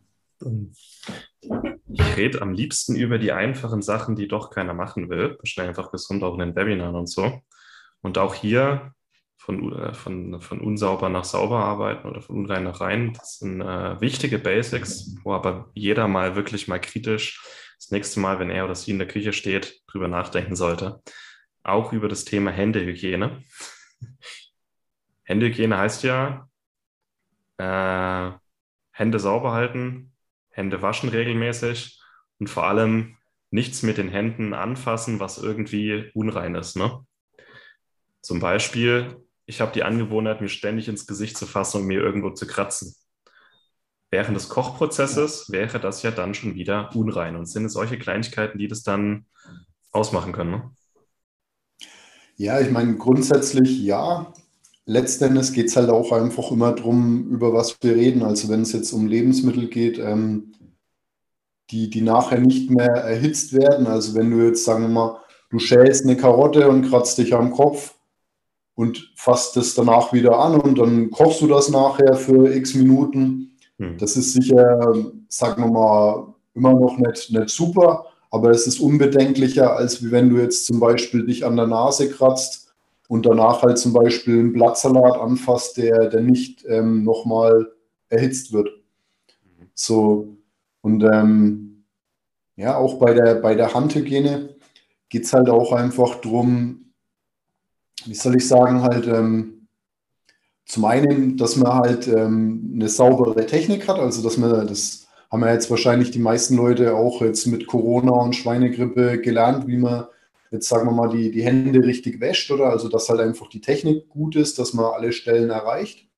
Ich 1.89 2.17
rede 2.17 2.43
am 2.43 2.53
liebsten 2.53 2.97
über 2.97 3.19
die 3.19 3.31
einfachen 3.31 3.81
Sachen, 3.81 4.17
die 4.17 4.27
doch 4.27 4.51
keiner 4.51 4.75
machen 4.75 5.09
will. 5.09 5.39
Schnell 5.45 5.69
einfach 5.69 5.93
gesund 5.93 6.25
auch 6.25 6.35
in 6.35 6.41
den 6.41 6.57
Webinaren 6.57 6.97
und 6.97 7.09
so. 7.09 7.43
Und 8.03 8.19
auch 8.19 8.35
hier 8.35 8.93
von, 9.47 9.73
äh, 9.73 9.95
von, 9.95 10.41
von 10.41 10.61
unsauber 10.61 11.09
nach 11.09 11.25
sauber 11.25 11.61
arbeiten 11.61 12.09
oder 12.09 12.21
von 12.21 12.37
unrein 12.37 12.65
nach 12.65 12.81
rein. 12.81 13.13
Das 13.13 13.39
sind 13.39 13.61
äh, 13.61 14.01
wichtige 14.01 14.41
Basics, 14.41 15.17
wo 15.23 15.33
aber 15.35 15.71
jeder 15.73 16.09
mal 16.09 16.35
wirklich 16.35 16.67
mal 16.67 16.81
kritisch 16.81 17.41
das 17.79 17.93
nächste 17.93 18.19
Mal, 18.19 18.41
wenn 18.41 18.51
er 18.51 18.65
oder 18.65 18.75
sie 18.75 18.91
in 18.91 18.99
der 18.99 19.07
Küche 19.07 19.33
steht, 19.33 19.83
drüber 19.87 20.09
nachdenken 20.09 20.57
sollte. 20.57 21.01
Auch 21.63 21.93
über 21.93 22.09
das 22.09 22.25
Thema 22.25 22.51
Händehygiene. 22.51 23.45
Händehygiene 25.23 25.79
heißt 25.79 26.03
ja, 26.03 26.49
äh, 27.59 28.33
Hände 28.91 29.21
sauber 29.21 29.53
halten, 29.53 30.13
Hände 30.51 30.83
waschen 30.83 31.09
regelmäßig 31.09 32.01
und 32.41 32.51
vor 32.51 32.65
allem 32.65 33.17
nichts 33.51 33.85
mit 33.85 33.99
den 33.99 34.09
Händen 34.09 34.55
anfassen, 34.55 35.21
was 35.21 35.39
irgendwie 35.39 36.11
unrein 36.15 36.57
ist. 36.57 36.77
Ne? 36.77 37.07
Zum 38.23 38.41
Beispiel 38.41 39.26
ich 39.47 39.61
habe 39.61 39.73
die 39.73 39.85
Angewohnheit, 39.85 40.41
mir 40.41 40.49
ständig 40.49 40.89
ins 40.89 41.07
Gesicht 41.07 41.39
zu 41.39 41.47
fassen 41.47 41.81
und 41.81 41.87
mir 41.87 42.01
irgendwo 42.01 42.31
zu 42.31 42.47
kratzen. 42.47 42.95
Während 44.11 44.37
des 44.37 44.49
Kochprozesses 44.49 45.51
wäre 45.51 45.81
das 45.81 46.03
ja 46.03 46.11
dann 46.11 46.35
schon 46.35 46.55
wieder 46.55 46.95
unrein. 46.95 47.37
Und 47.37 47.47
sind 47.47 47.65
es 47.65 47.73
solche 47.73 47.99
Kleinigkeiten, 47.99 48.59
die 48.59 48.69
das 48.69 48.83
dann 48.83 49.27
ausmachen 49.93 50.33
können? 50.33 50.51
Ne? 50.51 50.71
Ja, 52.37 52.61
ich 52.61 52.71
meine, 52.71 52.97
grundsätzlich 52.97 53.81
ja. 53.81 54.33
Letztendlich 54.85 55.53
geht 55.53 55.67
es 55.67 55.77
halt 55.77 55.91
auch 55.91 56.13
einfach 56.13 56.53
immer 56.53 56.73
darum, 56.73 57.29
über 57.29 57.53
was 57.53 57.77
wir 57.83 57.97
reden. 57.97 58.23
Also 58.23 58.49
wenn 58.49 58.63
es 58.63 58.73
jetzt 58.73 58.93
um 58.93 59.09
Lebensmittel 59.09 59.69
geht, 59.69 59.99
ähm, 59.99 60.53
die, 61.71 61.91
die 61.91 62.03
nachher 62.03 62.39
nicht 62.39 62.71
mehr 62.71 62.93
erhitzt 62.93 63.53
werden. 63.53 63.89
Also 63.89 64.15
wenn 64.15 64.31
du 64.31 64.47
jetzt, 64.47 64.65
sagen 64.65 64.83
wir 64.83 64.89
mal, 64.89 65.21
du 65.51 65.59
schälst 65.59 66.05
eine 66.05 66.17
Karotte 66.17 66.69
und 66.69 66.89
kratzt 66.89 67.19
dich 67.19 67.35
am 67.35 67.51
Kopf, 67.51 67.96
und 68.77 69.11
fasst 69.17 69.57
es 69.57 69.75
danach 69.75 70.13
wieder 70.13 70.39
an 70.39 70.61
und 70.61 70.79
dann 70.79 71.11
kochst 71.11 71.41
du 71.41 71.49
das 71.49 71.71
nachher 71.71 72.15
für 72.15 72.55
x 72.55 72.75
Minuten. 72.75 73.57
Hm. 73.79 73.99
Das 73.99 74.17
ist 74.17 74.35
sicher, 74.35 74.95
sagen 75.29 75.65
wir 75.65 75.71
mal, 75.71 76.35
immer 76.55 76.75
noch 76.75 76.99
nicht, 76.99 77.33
nicht 77.33 77.49
super, 77.51 78.07
aber 78.31 78.51
es 78.51 78.67
ist 78.67 78.79
unbedenklicher, 78.79 79.77
als 79.77 80.05
wie 80.05 80.11
wenn 80.11 80.29
du 80.29 80.37
jetzt 80.39 80.67
zum 80.67 80.79
Beispiel 80.79 81.27
dich 81.27 81.45
an 81.45 81.57
der 81.57 81.67
Nase 81.67 82.11
kratzt 82.11 82.75
und 83.09 83.25
danach 83.25 83.63
halt 83.63 83.79
zum 83.79 83.93
Beispiel 83.93 84.39
einen 84.39 84.53
Blattsalat 84.53 85.17
anfasst, 85.19 85.79
der, 85.79 86.09
der 86.09 86.21
nicht 86.21 86.65
ähm, 86.69 87.03
nochmal 87.03 87.73
erhitzt 88.09 88.53
wird. 88.53 88.69
So, 89.75 90.37
und 90.83 91.03
ähm, 91.03 91.85
ja, 92.57 92.77
auch 92.77 92.99
bei 92.99 93.15
der, 93.15 93.37
bei 93.37 93.55
der 93.55 93.73
Handhygiene 93.75 94.57
geht 95.09 95.25
es 95.25 95.33
halt 95.33 95.49
auch 95.49 95.73
einfach 95.73 96.17
darum, 96.17 96.86
wie 98.05 98.15
soll 98.15 98.37
ich 98.37 98.47
sagen, 98.47 98.83
halt 98.83 99.07
ähm, 99.07 99.69
zum 100.67 100.85
einen, 100.85 101.37
dass 101.37 101.57
man 101.57 101.75
halt 101.75 102.09
ähm, 102.09 102.73
eine 102.75 102.89
saubere 102.89 103.47
Technik 103.47 103.89
hat, 103.89 103.99
also 103.99 104.23
dass 104.23 104.37
man 104.37 104.67
das 104.67 105.07
haben 105.31 105.43
ja 105.43 105.53
jetzt 105.53 105.71
wahrscheinlich 105.71 106.13
die 106.13 106.21
meisten 106.21 106.57
Leute 106.57 106.95
auch 106.95 107.21
jetzt 107.21 107.47
mit 107.47 107.67
Corona 107.67 108.13
und 108.13 108.37
Schweinegrippe 108.37 109.21
gelernt, 109.21 109.67
wie 109.67 109.77
man 109.77 110.07
jetzt 110.51 110.69
sagen 110.69 110.87
wir 110.87 110.93
mal 110.93 111.09
die, 111.09 111.31
die 111.31 111.43
Hände 111.43 111.85
richtig 111.85 112.21
wäscht, 112.21 112.51
oder? 112.51 112.71
Also 112.71 112.89
dass 112.89 113.09
halt 113.09 113.21
einfach 113.21 113.49
die 113.49 113.61
Technik 113.61 114.09
gut 114.09 114.37
ist, 114.37 114.59
dass 114.59 114.73
man 114.73 114.87
alle 114.87 115.13
Stellen 115.13 115.51
erreicht. 115.51 116.09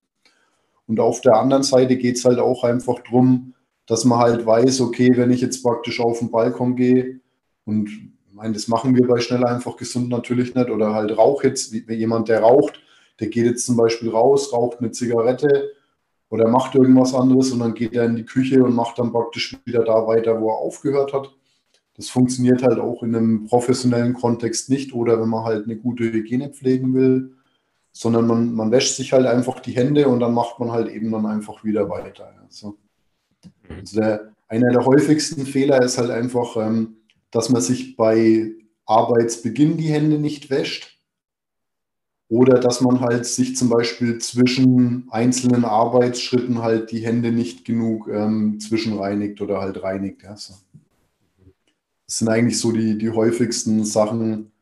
Und 0.86 1.00
auf 1.00 1.20
der 1.20 1.36
anderen 1.36 1.62
Seite 1.62 1.96
geht 1.96 2.16
es 2.16 2.24
halt 2.24 2.38
auch 2.38 2.64
einfach 2.64 3.00
darum, 3.00 3.54
dass 3.86 4.04
man 4.04 4.18
halt 4.18 4.44
weiß, 4.44 4.80
okay, 4.82 5.16
wenn 5.16 5.30
ich 5.30 5.40
jetzt 5.40 5.62
praktisch 5.62 6.00
auf 6.00 6.18
den 6.18 6.30
Balkon 6.30 6.76
gehe 6.76 7.20
und 7.64 7.90
meine, 8.38 8.54
das 8.54 8.68
machen 8.68 8.96
wir 8.96 9.06
bei 9.06 9.20
Schnell 9.20 9.44
einfach 9.44 9.76
gesund 9.76 10.08
natürlich 10.08 10.54
nicht. 10.54 10.70
Oder 10.70 10.94
halt 10.94 11.16
Rauch 11.16 11.42
jetzt, 11.42 11.72
wie 11.72 11.94
jemand, 11.94 12.28
der 12.28 12.40
raucht, 12.40 12.80
der 13.20 13.28
geht 13.28 13.46
jetzt 13.46 13.66
zum 13.66 13.76
Beispiel 13.76 14.10
raus, 14.10 14.52
raucht 14.52 14.78
eine 14.78 14.92
Zigarette 14.92 15.72
oder 16.30 16.48
macht 16.48 16.74
irgendwas 16.74 17.14
anderes 17.14 17.52
und 17.52 17.60
dann 17.60 17.74
geht 17.74 17.94
er 17.94 18.04
in 18.04 18.16
die 18.16 18.24
Küche 18.24 18.62
und 18.62 18.74
macht 18.74 18.98
dann 18.98 19.12
praktisch 19.12 19.56
wieder 19.64 19.84
da 19.84 20.06
weiter, 20.06 20.40
wo 20.40 20.50
er 20.50 20.58
aufgehört 20.58 21.12
hat. 21.12 21.34
Das 21.96 22.10
funktioniert 22.10 22.62
halt 22.62 22.78
auch 22.78 23.02
in 23.02 23.16
einem 23.16 23.46
professionellen 23.46 24.14
Kontext 24.14 24.70
nicht 24.70 24.94
oder 24.94 25.20
wenn 25.20 25.28
man 25.28 25.44
halt 25.44 25.64
eine 25.64 25.76
gute 25.76 26.04
Hygiene 26.04 26.50
pflegen 26.50 26.94
will, 26.94 27.32
sondern 27.92 28.26
man, 28.26 28.54
man 28.54 28.70
wäscht 28.70 28.94
sich 28.94 29.12
halt 29.12 29.26
einfach 29.26 29.58
die 29.58 29.72
Hände 29.72 30.06
und 30.06 30.20
dann 30.20 30.32
macht 30.32 30.60
man 30.60 30.70
halt 30.70 30.88
eben 30.88 31.10
dann 31.10 31.26
einfach 31.26 31.64
wieder 31.64 31.88
weiter. 31.88 32.32
Also, 32.44 32.76
also 33.68 34.00
der, 34.00 34.32
einer 34.46 34.70
der 34.70 34.84
häufigsten 34.84 35.44
Fehler 35.44 35.82
ist 35.82 35.98
halt 35.98 36.10
einfach, 36.10 36.56
ähm, 36.56 36.97
dass 37.30 37.48
man 37.48 37.62
sich 37.62 37.96
bei 37.96 38.52
Arbeitsbeginn 38.86 39.76
die 39.76 39.88
Hände 39.88 40.18
nicht 40.18 40.50
wäscht 40.50 40.98
oder 42.28 42.58
dass 42.60 42.80
man 42.80 43.00
halt 43.00 43.24
sich 43.26 43.56
zum 43.56 43.70
Beispiel 43.70 44.18
zwischen 44.18 45.08
einzelnen 45.10 45.64
Arbeitsschritten 45.64 46.62
halt 46.62 46.90
die 46.90 47.04
Hände 47.04 47.32
nicht 47.32 47.64
genug 47.64 48.08
ähm, 48.08 48.60
zwischenreinigt 48.60 49.40
oder 49.40 49.60
halt 49.60 49.82
reinigt. 49.82 50.22
Ja, 50.22 50.36
so. 50.36 50.54
Das 52.06 52.18
sind 52.18 52.28
eigentlich 52.28 52.58
so 52.58 52.72
die, 52.72 52.98
die 52.98 53.10
häufigsten 53.10 53.84
Sachen 53.84 54.52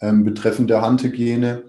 ähm, 0.00 0.24
betreffend 0.24 0.70
der 0.70 0.82
Handhygiene. 0.82 1.64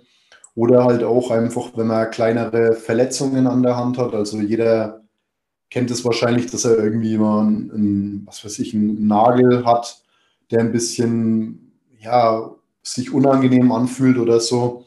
Oder 0.56 0.86
halt 0.86 1.04
auch 1.04 1.32
einfach, 1.32 1.75
wenn 1.75 1.88
man 1.88 2.10
kleinere 2.12 2.74
Verletzungen 2.74 3.46
an 3.46 3.62
der 3.62 3.75
Hand 3.75 3.98
hat. 3.98 4.14
Also 4.14 4.40
jeder 4.40 5.02
kennt 5.70 5.92
es 5.92 6.06
wahrscheinlich, 6.06 6.50
dass 6.50 6.64
er 6.64 6.78
irgendwie 6.78 7.18
mal 7.18 7.42
einen, 7.42 8.24
was 8.25 8.46
weiß 8.46 8.60
ich, 8.60 8.74
einen 8.74 9.06
Nagel 9.06 9.66
hat 9.66 10.05
der 10.52 10.60
ein 10.60 10.72
bisschen, 10.72 11.74
ja, 12.00 12.56
sich 12.84 13.14
unangenehm 13.14 13.72
anfühlt 13.72 14.18
oder 14.18 14.40
so. 14.40 14.86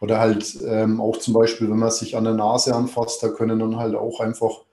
Oder 0.00 0.18
halt 0.18 0.58
ähm, 0.64 1.00
auch 1.00 1.18
zum 1.18 1.34
Beispiel, 1.34 1.68
wenn 1.70 1.78
man 1.78 1.90
sich 1.90 2.16
an 2.16 2.24
der 2.24 2.34
Nase 2.34 2.74
anfasst, 2.74 3.22
da 3.22 3.28
können 3.28 3.58
dann 3.58 3.76
halt 3.76 3.94
auch 3.94 4.20
einfach 4.20 4.64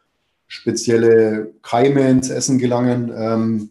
spezielle 0.48 1.54
Keime 1.62 2.10
ins 2.10 2.30
Essen 2.30 2.58
gelangen 2.58 3.12
ähm, 3.14 3.70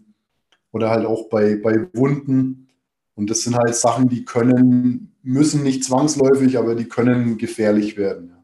oder 0.72 0.90
halt 0.90 1.06
auch 1.06 1.30
bei, 1.30 1.56
bei 1.56 1.88
Wunden. 1.94 2.68
Und 3.14 3.30
das 3.30 3.40
sind 3.40 3.56
halt 3.56 3.74
Sachen, 3.74 4.08
die 4.08 4.26
können, 4.26 5.16
müssen 5.22 5.62
nicht 5.62 5.84
zwangsläufig, 5.84 6.58
aber 6.58 6.74
die 6.74 6.84
können 6.84 7.38
gefährlich 7.38 7.96
werden. 7.96 8.36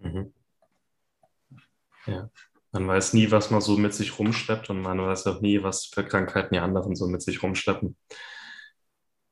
Mhm. 0.00 0.32
Ja. 2.06 2.28
Man 2.74 2.88
weiß 2.88 3.12
nie, 3.14 3.30
was 3.30 3.52
man 3.52 3.60
so 3.60 3.76
mit 3.76 3.94
sich 3.94 4.18
rumschleppt 4.18 4.68
und 4.68 4.82
man 4.82 4.98
weiß 5.00 5.28
auch 5.28 5.40
nie, 5.40 5.62
was 5.62 5.86
für 5.86 6.04
Krankheiten 6.04 6.54
die 6.54 6.60
anderen 6.60 6.96
so 6.96 7.06
mit 7.06 7.22
sich 7.22 7.40
rumschleppen. 7.40 7.96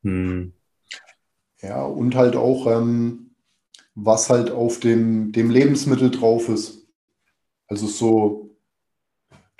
Hm. 0.04 0.52
Ja, 1.60 1.84
und 1.84 2.14
halt 2.14 2.36
auch, 2.36 2.68
ähm, 2.68 3.34
was 3.96 4.30
halt 4.30 4.52
auf 4.52 4.78
dem, 4.78 5.32
dem 5.32 5.50
Lebensmittel 5.50 6.12
drauf 6.12 6.48
ist. 6.48 6.86
Also 7.66 7.88
so, 7.88 8.56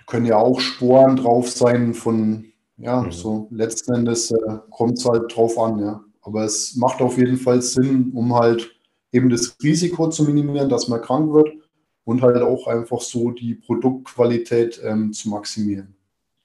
können 0.07 0.27
ja 0.27 0.37
auch 0.37 0.61
Sporen 0.61 1.17
drauf 1.17 1.51
sein 1.51 1.93
von, 1.93 2.53
ja, 2.77 3.03
mhm. 3.03 3.11
so 3.11 3.49
letzten 3.51 3.95
Endes 3.95 4.31
äh, 4.31 4.59
kommt 4.71 4.99
es 4.99 5.05
halt 5.05 5.35
drauf 5.35 5.59
an, 5.59 5.81
ja. 5.81 6.05
Aber 6.21 6.45
es 6.45 6.77
macht 6.77 7.01
auf 7.01 7.19
jeden 7.19 7.37
Fall 7.37 7.61
Sinn, 7.63 8.13
um 8.15 8.33
halt 8.33 8.71
eben 9.11 9.29
das 9.29 9.57
Risiko 9.61 10.09
zu 10.09 10.23
minimieren, 10.23 10.69
dass 10.69 10.87
man 10.87 11.03
krank 11.03 11.33
wird 11.33 11.62
und 12.05 12.23
halt 12.23 12.43
auch 12.43 12.67
einfach 12.67 13.01
so 13.01 13.31
die 13.31 13.55
Produktqualität 13.55 14.81
ähm, 14.83 15.13
zu 15.13 15.29
maximieren. 15.29 15.97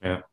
Ja. 0.02 0.24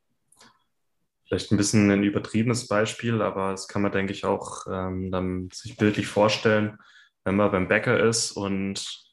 Vielleicht 1.25 1.51
ein 1.51 1.57
bisschen 1.57 1.89
ein 1.89 2.03
übertriebenes 2.03 2.67
Beispiel, 2.67 3.21
aber 3.21 3.51
das 3.51 3.67
kann 3.67 3.81
man, 3.81 3.91
denke 3.91 4.13
ich, 4.13 4.25
auch 4.25 4.67
ähm, 4.69 5.11
dann 5.11 5.49
sich 5.51 5.75
bildlich 5.75 6.07
vorstellen, 6.07 6.77
wenn 7.23 7.35
man 7.35 7.51
beim 7.51 7.67
Bäcker 7.67 7.99
ist 7.99 8.31
und 8.33 9.05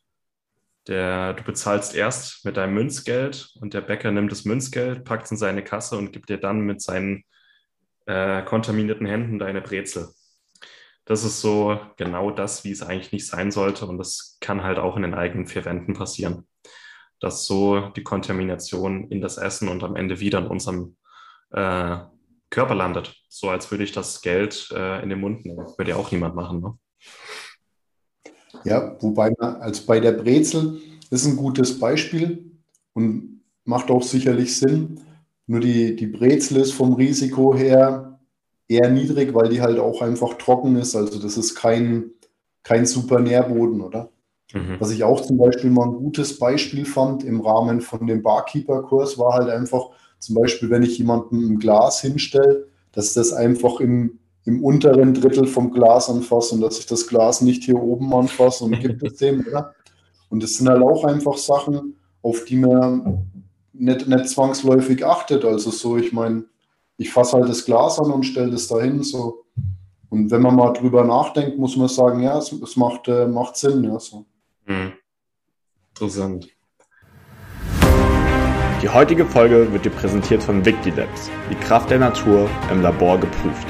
der, 0.88 1.33
du 1.35 1.42
bezahlst 1.45 1.95
erst 1.95 2.45
mit 2.45 2.57
deinem 2.57 2.75
Münzgeld 2.75 3.54
und 3.61 3.73
der 3.73 3.81
Bäcker 3.81 4.11
nimmt 4.11 4.33
das 4.33 4.45
Münzgeld, 4.45 5.04
packt 5.04 5.25
es 5.25 5.31
in 5.31 5.37
seine 5.37 5.64
Kasse 5.64 5.97
und 5.97 6.12
gibt 6.12 6.28
dir 6.28 6.38
dann 6.38 6.61
mit 6.61 6.83
seinen 6.83 7.25
äh, 8.07 8.42
kontaminierten 8.42 9.07
Händen 9.07 9.38
deine 9.38 9.62
Brezel. 9.62 10.09
Das 11.04 11.25
ist 11.25 11.40
so 11.40 11.78
genau 11.97 12.30
das, 12.30 12.64
wie 12.64 12.71
es 12.71 12.82
eigentlich 12.82 13.12
nicht 13.12 13.26
sein 13.26 13.50
sollte. 13.50 13.87
Und 13.87 13.99
das 13.99 14.38
kann 14.40 14.62
halt 14.62 14.78
auch 14.78 14.97
in 14.97 15.02
den 15.02 15.14
eigenen 15.14 15.47
vier 15.47 15.64
Wänden 15.64 15.94
passieren. 15.94 16.47
Dass 17.21 17.44
so 17.44 17.90
die 17.97 18.02
Kontamination 18.02 19.11
in 19.11 19.21
das 19.21 19.37
Essen 19.37 19.68
und 19.68 19.82
am 19.82 19.97
Ende 19.97 20.21
wieder 20.21 20.38
in 20.38 20.47
unserem 20.47 20.97
äh, 21.50 21.99
Körper 22.50 22.75
landet. 22.75 23.14
So 23.28 23.49
als 23.49 23.71
würde 23.71 23.85
ich 23.85 23.92
das 23.92 24.21
Geld 24.23 24.71
äh, 24.73 25.02
in 25.02 25.09
den 25.09 25.21
Mund 25.21 25.44
nehmen. 25.44 25.66
Würde 25.76 25.90
ja 25.90 25.97
auch 25.97 26.12
niemand 26.12 26.35
machen. 26.35 26.61
Ne? 26.61 26.78
Ja, 28.64 28.97
wobei 29.00 29.32
man, 29.38 29.56
als 29.56 29.80
bei 29.80 29.99
der 29.99 30.12
Brezel 30.12 30.80
ist 31.11 31.26
ein 31.26 31.37
gutes 31.37 31.78
Beispiel 31.78 32.52
und 32.92 33.42
macht 33.64 33.90
auch 33.90 34.02
sicherlich 34.02 34.56
Sinn. 34.56 35.00
Nur 35.47 35.61
die, 35.61 35.97
die 35.97 36.06
Brezel 36.06 36.59
ist 36.59 36.73
vom 36.73 36.94
Risiko 36.94 37.54
her 37.54 38.12
eher 38.73 38.91
niedrig, 38.91 39.35
weil 39.35 39.49
die 39.49 39.61
halt 39.61 39.79
auch 39.79 40.02
einfach 40.02 40.35
trocken 40.35 40.76
ist. 40.76 40.95
Also 40.95 41.19
das 41.19 41.37
ist 41.37 41.55
kein, 41.55 42.11
kein 42.62 42.87
super 42.87 43.21
Nährboden, 43.21 43.81
oder? 43.81 44.11
Mhm. 44.52 44.76
Was 44.79 44.91
ich 44.91 45.05
auch 45.05 45.21
zum 45.21 45.38
Beispiel 45.38 45.71
mal 45.71 45.87
ein 45.87 45.95
gutes 45.95 46.38
Beispiel 46.38 46.85
fand 46.85 47.25
im 47.25 47.41
Rahmen 47.41 47.81
von 47.81 48.07
dem 48.07 48.23
Barkeeper-Kurs, 48.23 49.19
war 49.19 49.35
halt 49.35 49.49
einfach 49.49 49.91
zum 50.19 50.37
Beispiel, 50.37 50.71
wenn 50.71 50.83
ich 50.83 50.99
jemandem 50.99 51.52
ein 51.52 51.59
Glas 51.59 52.00
hinstelle, 52.00 52.67
dass 52.93 53.14
das 53.14 53.33
einfach 53.33 53.81
im, 53.81 54.19
im 54.45 54.62
unteren 54.62 55.14
Drittel 55.14 55.47
vom 55.47 55.73
Glas 55.73 56.09
anfasse 56.09 56.55
und 56.55 56.61
dass 56.61 56.79
ich 56.79 56.87
das 56.87 57.07
Glas 57.07 57.41
nicht 57.41 57.64
hier 57.64 57.81
oben 57.81 58.12
anfasse 58.14 58.64
und 58.64 58.79
gibt 58.81 59.02
es 59.02 59.17
dem, 59.19 59.45
oder? 59.47 59.75
Und 60.29 60.43
das 60.43 60.55
sind 60.55 60.69
halt 60.69 60.83
auch 60.83 61.05
einfach 61.05 61.37
Sachen, 61.37 61.97
auf 62.23 62.45
die 62.45 62.57
man 62.57 63.31
nicht, 63.73 64.07
nicht 64.07 64.29
zwangsläufig 64.29 65.05
achtet. 65.05 65.45
Also 65.45 65.71
so, 65.71 65.97
ich 65.97 66.12
meine, 66.12 66.45
ich 67.02 67.11
fasse 67.11 67.37
halt 67.37 67.49
das 67.49 67.64
Glas 67.64 67.99
an 67.99 68.12
und 68.12 68.23
stelle 68.23 68.50
das 68.50 68.68
dahin. 68.68 69.02
So. 69.02 69.44
Und 70.09 70.30
wenn 70.30 70.40
man 70.40 70.54
mal 70.54 70.73
drüber 70.73 71.04
nachdenkt, 71.04 71.59
muss 71.59 71.76
man 71.76 71.88
sagen, 71.88 72.21
ja, 72.21 72.38
es, 72.38 72.52
es 72.52 72.76
macht, 72.76 73.09
äh, 73.09 73.26
macht 73.26 73.56
Sinn. 73.56 73.82
Ja, 73.82 73.99
so. 73.99 74.25
Hm. 74.66 74.92
Interessant. 75.90 76.49
Die 78.82 78.88
heutige 78.88 79.25
Folge 79.25 79.73
wird 79.73 79.85
dir 79.85 79.90
präsentiert 79.90 80.42
von 80.42 80.64
Victilabs, 80.64 81.30
die 81.50 81.54
Kraft 81.56 81.90
der 81.90 81.99
Natur 81.99 82.49
im 82.71 82.82
Labor 82.82 83.18
geprüft. 83.18 83.66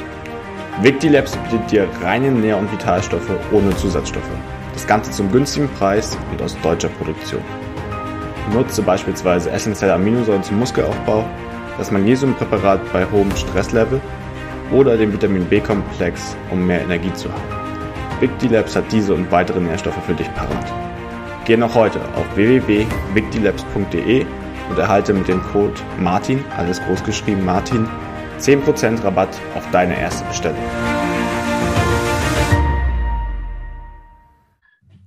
Victilabs 0.80 1.36
bietet 1.36 1.70
dir 1.70 1.88
reine 2.02 2.30
Nähr- 2.30 2.58
und 2.58 2.70
Vitalstoffe 2.70 3.30
ohne 3.50 3.74
Zusatzstoffe. 3.76 4.24
Das 4.72 4.86
Ganze 4.86 5.10
zum 5.10 5.30
günstigen 5.30 5.68
Preis 5.78 6.16
und 6.30 6.40
aus 6.40 6.56
deutscher 6.62 6.88
Produktion. 6.88 7.42
Nutze 8.54 8.82
beispielsweise 8.82 9.50
essentielle 9.50 9.94
Aminosäuren 9.94 10.42
zum 10.42 10.58
Muskelaufbau, 10.58 11.24
das 11.78 11.90
Magnesiumpräparat 11.90 12.92
bei 12.92 13.04
hohem 13.10 13.34
Stresslevel 13.36 14.00
oder 14.70 14.96
den 14.96 15.12
Vitamin 15.12 15.44
B-Komplex, 15.44 16.36
um 16.50 16.66
mehr 16.66 16.82
Energie 16.82 17.12
zu 17.14 17.32
haben. 17.32 17.62
Victilabs 18.20 18.76
hat 18.76 18.90
diese 18.92 19.14
und 19.14 19.30
weitere 19.30 19.60
Nährstoffe 19.60 20.02
für 20.04 20.14
dich 20.14 20.32
parat. 20.34 20.72
Geh 21.44 21.56
noch 21.56 21.74
heute 21.74 22.00
auf 22.14 22.36
www.victilabs.de 22.36 24.24
und 24.70 24.78
erhalte 24.78 25.12
mit 25.12 25.26
dem 25.28 25.42
Code 25.42 25.74
MARTIN, 25.98 26.44
alles 26.56 26.80
groß 26.82 27.02
geschrieben 27.04 27.44
Martin, 27.44 27.88
10% 28.38 29.02
Rabatt 29.02 29.40
auf 29.54 29.68
deine 29.72 29.98
erste 29.98 30.24
Bestellung. 30.24 30.62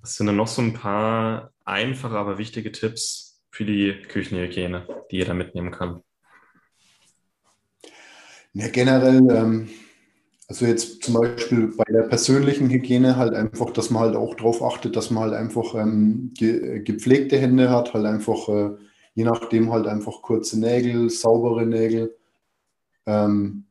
Was 0.02 0.16
sind 0.16 0.28
denn 0.28 0.36
noch 0.36 0.48
so 0.48 0.62
ein 0.62 0.74
paar 0.74 1.52
einfache, 1.64 2.18
aber 2.18 2.38
wichtige 2.38 2.72
Tipps 2.72 3.42
für 3.50 3.66
die 3.66 4.02
Küchenhygiene, 4.08 4.88
die 5.10 5.18
jeder 5.18 5.34
mitnehmen 5.34 5.72
kann? 5.72 6.02
Ja, 8.56 8.70
generell, 8.70 9.18
ähm, 9.32 9.68
also 10.48 10.66
jetzt 10.66 11.04
zum 11.04 11.16
Beispiel 11.16 11.74
bei 11.76 11.84
der 11.92 12.04
persönlichen 12.04 12.70
Hygiene 12.70 13.18
halt 13.18 13.34
einfach, 13.34 13.72
dass 13.72 13.90
man 13.90 14.04
halt 14.04 14.16
auch 14.16 14.34
darauf 14.36 14.64
achtet, 14.64 14.96
dass 14.96 15.12
man 15.12 15.24
halt 15.26 15.34
einfach 15.34 15.76
ähm, 15.76 16.32
ge 16.38 16.80
gepflegte 16.82 17.38
Hände 17.38 17.70
hat, 17.70 17.94
halt 17.94 18.06
einfach, 18.06 18.48
äh, 18.48 18.70
je 19.14 19.26
nachdem 19.26 19.74
halt 19.74 19.88
einfach 19.88 20.22
kurze 20.22 20.58
Nägel, 20.58 21.10
saubere 21.10 21.66
Nägel. 21.66 22.16
Ähm, 23.06 23.66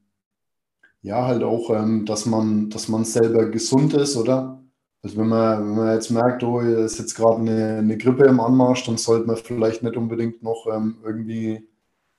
ja, 1.02 1.26
halt 1.26 1.44
auch, 1.44 1.70
ähm, 1.70 2.04
dass 2.06 2.26
man, 2.26 2.68
dass 2.70 2.88
man 2.88 3.04
selber 3.06 3.46
gesund 3.50 3.94
ist, 3.94 4.16
oder? 4.16 4.62
Also 5.02 5.16
wenn 5.18 5.28
man, 5.28 5.66
wenn 5.66 5.76
man 5.76 5.94
jetzt 5.94 6.10
merkt, 6.10 6.42
oh, 6.44 6.60
ist 6.60 6.98
jetzt 6.98 7.14
gerade 7.14 7.38
eine, 7.40 7.78
eine 7.78 7.96
Grippe 7.98 8.24
im 8.26 8.40
Anmarsch, 8.40 8.84
dann 8.86 8.98
sollte 8.98 9.26
man 9.26 9.36
vielleicht 9.36 9.82
nicht 9.82 9.96
unbedingt 9.96 10.42
noch 10.42 10.66
ähm, 10.70 10.98
irgendwie 11.04 11.66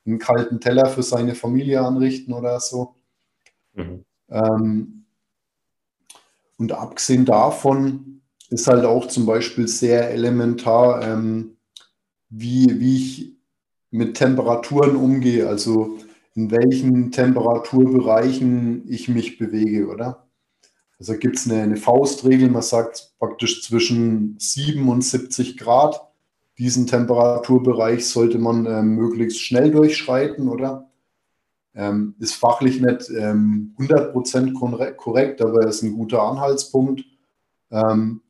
einen 0.06 0.20
kalten 0.20 0.60
Teller 0.60 0.88
für 0.88 1.04
seine 1.04 1.36
Familie 1.36 1.82
anrichten 1.82 2.34
oder 2.34 2.60
so. 2.60 2.96
Mhm. 3.74 4.06
Ähm, 4.30 5.06
und 6.58 6.72
abgesehen 6.72 7.26
davon 7.26 8.22
ist 8.50 8.68
halt 8.68 8.86
auch 8.86 9.08
zum 9.08 9.26
Beispiel 9.26 9.68
sehr 9.68 10.12
elementar, 10.12 11.02
ähm, 11.02 11.58
wie, 12.30 12.80
wie 12.80 12.98
ich 12.98 13.36
mit 13.92 14.18
Temperaturen 14.18 14.96
umgehe, 14.96 15.48
also 15.48 15.98
in 16.36 16.52
welchen 16.52 17.12
Temperaturbereichen 17.12 18.84
ich 18.90 19.08
mich 19.08 19.38
bewege, 19.38 19.88
oder? 19.88 20.28
Also 21.00 21.18
gibt 21.18 21.38
es 21.38 21.50
eine, 21.50 21.62
eine, 21.62 21.78
Faustregel, 21.78 22.50
man 22.50 22.62
sagt 22.62 23.14
praktisch 23.20 23.64
zwischen 23.64 24.38
7 24.40 24.88
und 24.88 25.02
70 25.02 25.58
Grad. 25.58 26.05
Diesen 26.58 26.88
Temperaturbereich 26.88 28.08
sollte 28.08 28.40
man 28.40 28.66
ähm, 28.66 28.96
möglichst 28.96 29.42
schnell 29.42 29.72
durchschreiten, 29.72 30.48
oder? 30.48 30.90
Ähm, 31.74 32.16
ist 32.20 32.36
fachlich 32.36 32.80
nicht 32.80 33.10
ähm, 33.10 33.76
100% 33.78 34.96
korrekt, 34.96 35.42
aber 35.42 35.68
ist 35.68 35.82
ein 35.82 35.94
guter 35.94 36.22
Anhaltspunkt. 36.22 37.04
Ähm, 37.72 38.22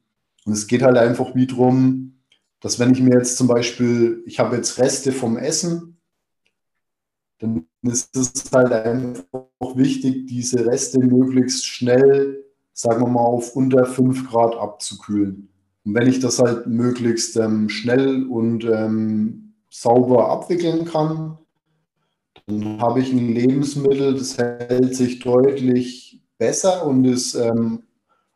und 0.46 0.54
es 0.54 0.66
geht 0.66 0.82
halt 0.82 0.98
einfach 0.98 1.36
wie 1.36 1.46
darum, 1.46 2.20
dass 2.62 2.80
wenn 2.80 2.92
ich 2.92 3.02
mir 3.02 3.16
jetzt 3.16 3.38
zum 3.38 3.48
Beispiel, 3.48 4.24
ich 4.26 4.40
habe 4.40 4.56
jetzt 4.56 4.80
Reste 4.80 5.12
vom 5.12 5.38
Essen, 5.38 5.98
dann 7.38 7.68
ist 7.84 8.16
es 8.16 8.52
halt 8.52 8.72
einfach 8.72 9.26
wichtig, 9.76 10.26
diese 10.26 10.66
Reste 10.66 11.00
möglichst 11.00 11.66
schnell 11.66 12.46
sagen 12.76 13.02
wir 13.02 13.08
mal, 13.08 13.22
auf 13.22 13.56
unter 13.56 13.86
5 13.86 14.30
Grad 14.30 14.56
abzukühlen. 14.56 15.50
Und 15.86 15.94
wenn 15.94 16.08
ich 16.08 16.20
das 16.20 16.40
halt 16.40 16.68
möglichst 16.68 17.38
ähm, 17.38 17.70
schnell 17.70 18.26
und 18.26 18.66
ähm, 18.66 19.54
sauber 19.70 20.30
abwickeln 20.30 20.86
kann, 20.86 21.38
dann 22.48 22.82
habe 22.82 23.02
ich 23.02 23.12
ein 23.12 23.34
Lebensmittel, 23.34 24.16
das 24.16 24.38
hält 24.38 24.96
sich 24.96 25.20
deutlich 25.20 26.22
besser 26.38 26.86
und 26.86 27.06
ist 27.06 27.36
ähm, 27.36 27.84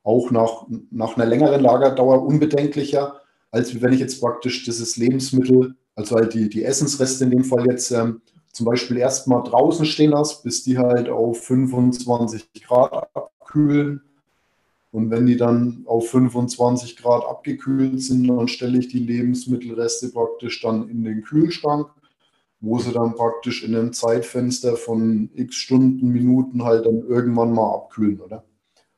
auch 0.03 0.31
nach, 0.31 0.67
nach 0.91 1.15
einer 1.15 1.25
längeren 1.25 1.61
Lagerdauer 1.61 2.23
unbedenklicher, 2.23 3.19
als 3.51 3.81
wenn 3.81 3.93
ich 3.93 3.99
jetzt 3.99 4.21
praktisch 4.21 4.63
dieses 4.63 4.97
Lebensmittel, 4.97 5.75
also 5.95 6.15
halt 6.15 6.33
die, 6.33 6.49
die 6.49 6.63
Essensreste 6.63 7.25
in 7.25 7.31
dem 7.31 7.43
Fall 7.43 7.65
jetzt 7.67 7.91
ähm, 7.91 8.21
zum 8.51 8.65
Beispiel 8.65 8.97
erstmal 8.97 9.43
draußen 9.43 9.85
stehen 9.85 10.11
lasse, 10.11 10.41
bis 10.43 10.63
die 10.63 10.77
halt 10.77 11.09
auf 11.09 11.43
25 11.43 12.63
Grad 12.65 12.93
abkühlen 13.15 14.01
und 14.91 15.11
wenn 15.11 15.25
die 15.25 15.37
dann 15.37 15.83
auf 15.85 16.09
25 16.09 16.97
Grad 16.97 17.23
abgekühlt 17.25 18.01
sind, 18.01 18.27
dann 18.27 18.47
stelle 18.47 18.79
ich 18.79 18.87
die 18.87 18.99
Lebensmittelreste 18.99 20.09
praktisch 20.09 20.61
dann 20.61 20.89
in 20.89 21.03
den 21.03 21.21
Kühlschrank, 21.21 21.87
wo 22.59 22.79
sie 22.79 22.91
dann 22.91 23.13
praktisch 23.13 23.63
in 23.63 23.75
einem 23.75 23.93
Zeitfenster 23.93 24.75
von 24.75 25.29
x 25.35 25.55
Stunden, 25.55 26.09
Minuten 26.09 26.63
halt 26.63 26.85
dann 26.85 27.03
irgendwann 27.07 27.53
mal 27.53 27.73
abkühlen, 27.73 28.19
oder? 28.19 28.43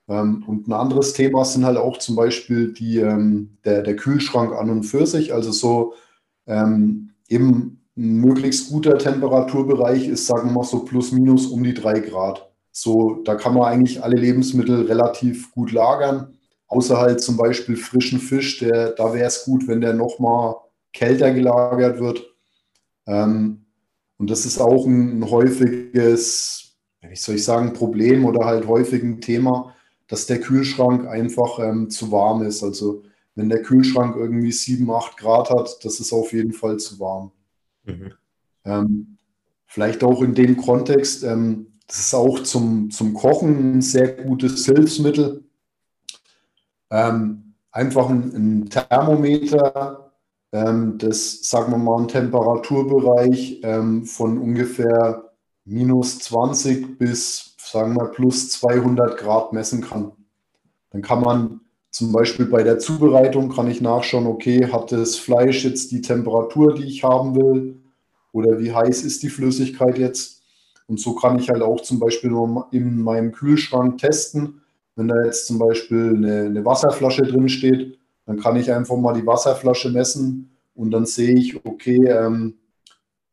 Ähm, 0.08 0.44
und 0.48 0.68
ein 0.68 0.74
anderes 0.74 1.14
Thema 1.14 1.46
sind 1.46 1.66
halt 1.66 1.78
auch 1.78 1.98
zum 1.98 2.16
Beispiel 2.16 2.74
die, 2.74 2.98
ähm, 3.00 3.58
der, 3.66 3.84
der 3.84 3.96
Kühlschrank 3.96 4.54
an 4.54 4.70
und 4.70 4.84
für 4.84 5.06
sich. 5.06 5.34
Also 5.34 5.52
so 5.52 5.94
ähm, 6.48 7.12
eben 7.28 7.82
ein 7.98 8.16
möglichst 8.22 8.70
guter 8.72 8.98
Temperaturbereich 8.98 10.08
ist, 10.08 10.28
sagen 10.28 10.50
wir 10.50 10.54
mal 10.54 10.64
so 10.64 10.86
plus 10.86 11.12
minus 11.12 11.48
um 11.48 11.64
die 11.64 11.74
drei 11.74 12.00
Grad. 12.00 12.51
So, 12.72 13.22
da 13.24 13.36
kann 13.36 13.54
man 13.54 13.64
eigentlich 13.64 14.04
alle 14.04 14.16
Lebensmittel 14.16 14.86
relativ 14.86 15.52
gut 15.52 15.72
lagern, 15.72 16.38
außer 16.68 16.98
halt 16.98 17.22
zum 17.22 17.36
Beispiel 17.38 17.76
frischen 17.76 18.20
Fisch, 18.20 18.60
der, 18.60 18.92
da 18.92 19.14
wäre 19.14 19.28
es 19.28 19.44
gut, 19.44 19.68
wenn 19.68 19.82
der 19.82 19.94
nochmal 19.94 20.56
kälter 20.94 21.32
gelagert 21.34 22.00
wird. 22.00 22.26
Ähm, 23.08 23.66
und 24.18 24.30
das 24.30 24.46
ist 24.46 24.60
auch 24.60 24.86
ein, 24.86 25.20
ein 25.20 25.30
häufiges, 25.30 26.78
wie 27.02 27.16
soll 27.16 27.36
ich 27.36 27.44
sagen, 27.44 27.74
Problem 27.74 28.26
oder 28.26 28.46
halt 28.46 28.68
häufig 28.68 29.04
ein 29.04 29.20
Thema, 29.20 29.76
dass 30.08 30.28
der 30.28 30.40
Kühlschrank 30.40 31.08
einfach 31.08 31.60
ähm, 31.60 31.90
zu 31.90 32.12
warm 32.12 32.44
ist. 32.44 32.64
Also 32.64 33.04
wenn 33.36 33.50
der 33.50 33.62
Kühlschrank 33.62 34.16
irgendwie 34.16 34.52
7, 34.52 34.90
8 34.92 35.18
Grad 35.18 35.50
hat, 35.50 35.84
das 35.84 36.00
ist 36.00 36.14
auf 36.14 36.34
jeden 36.34 36.54
Fall 36.54 36.78
zu 36.78 37.00
warm. 37.00 37.32
Mhm. 37.84 38.14
Ähm, 38.66 39.18
vielleicht 39.66 40.04
auch 40.04 40.22
in 40.22 40.36
dem 40.36 40.58
Kontext, 40.58 41.24
ähm, 41.24 41.71
das 41.92 42.00
ist 42.00 42.14
auch 42.14 42.42
zum, 42.44 42.90
zum 42.90 43.14
Kochen 43.14 43.74
ein 43.74 43.82
sehr 43.82 44.14
gutes 44.14 44.66
Hilfsmittel. 44.66 45.44
Ähm, 46.90 47.56
einfach 47.70 48.10
ein, 48.10 48.32
ein 48.34 48.70
Thermometer, 48.70 50.14
ähm, 50.54 50.98
das, 51.00 51.44
sagen 51.44 51.74
wir 51.74 51.78
mal, 51.78 51.98
einen 51.98 52.08
Temperaturbereich 52.08 53.60
ähm, 53.64 54.06
von 54.06 54.38
ungefähr 54.38 55.34
minus 55.66 56.20
20 56.20 56.98
bis, 56.98 57.58
sagen 57.58 57.98
wir, 57.98 58.06
plus 58.06 58.52
200 58.52 59.18
Grad 59.18 59.52
messen 59.52 59.82
kann. 59.82 60.14
Dann 60.92 61.02
kann 61.02 61.20
man 61.20 61.60
zum 61.90 62.14
Beispiel 62.14 62.46
bei 62.46 62.64
der 62.64 62.80
Zubereitung 62.80 63.50
kann 63.50 63.70
ich 63.70 63.82
nachschauen, 63.82 64.28
okay, 64.28 64.72
hat 64.72 64.94
das 64.94 65.18
Fleisch 65.18 65.66
jetzt 65.66 65.92
die 65.92 66.00
Temperatur, 66.00 66.74
die 66.74 66.86
ich 66.86 67.04
haben 67.04 67.36
will? 67.36 67.82
Oder 68.32 68.60
wie 68.60 68.74
heiß 68.74 69.04
ist 69.04 69.24
die 69.24 69.30
Flüssigkeit 69.30 69.98
jetzt? 69.98 70.41
Und 70.92 71.00
so 71.00 71.16
kann 71.16 71.40
ich 71.40 71.48
halt 71.48 71.62
auch 71.62 71.80
zum 71.80 72.00
Beispiel 72.00 72.34
in 72.72 73.02
meinem 73.02 73.32
Kühlschrank 73.32 73.98
testen. 74.00 74.60
Wenn 74.98 75.08
da 75.08 75.24
jetzt 75.24 75.48
zum 75.48 75.58
Beispiel 75.58 76.16
eine, 76.18 76.42
eine 76.48 76.66
Wasserflasche 76.66 77.22
drin 77.22 77.48
steht, 77.48 77.98
dann 78.26 78.38
kann 78.38 78.58
ich 78.58 78.70
einfach 78.70 78.98
mal 78.98 79.14
die 79.14 79.26
Wasserflasche 79.26 79.90
messen 79.90 80.52
und 80.76 80.92
dann 80.92 81.06
sehe 81.06 81.34
ich, 81.34 81.66
okay, 81.66 82.06
ähm, 82.10 82.56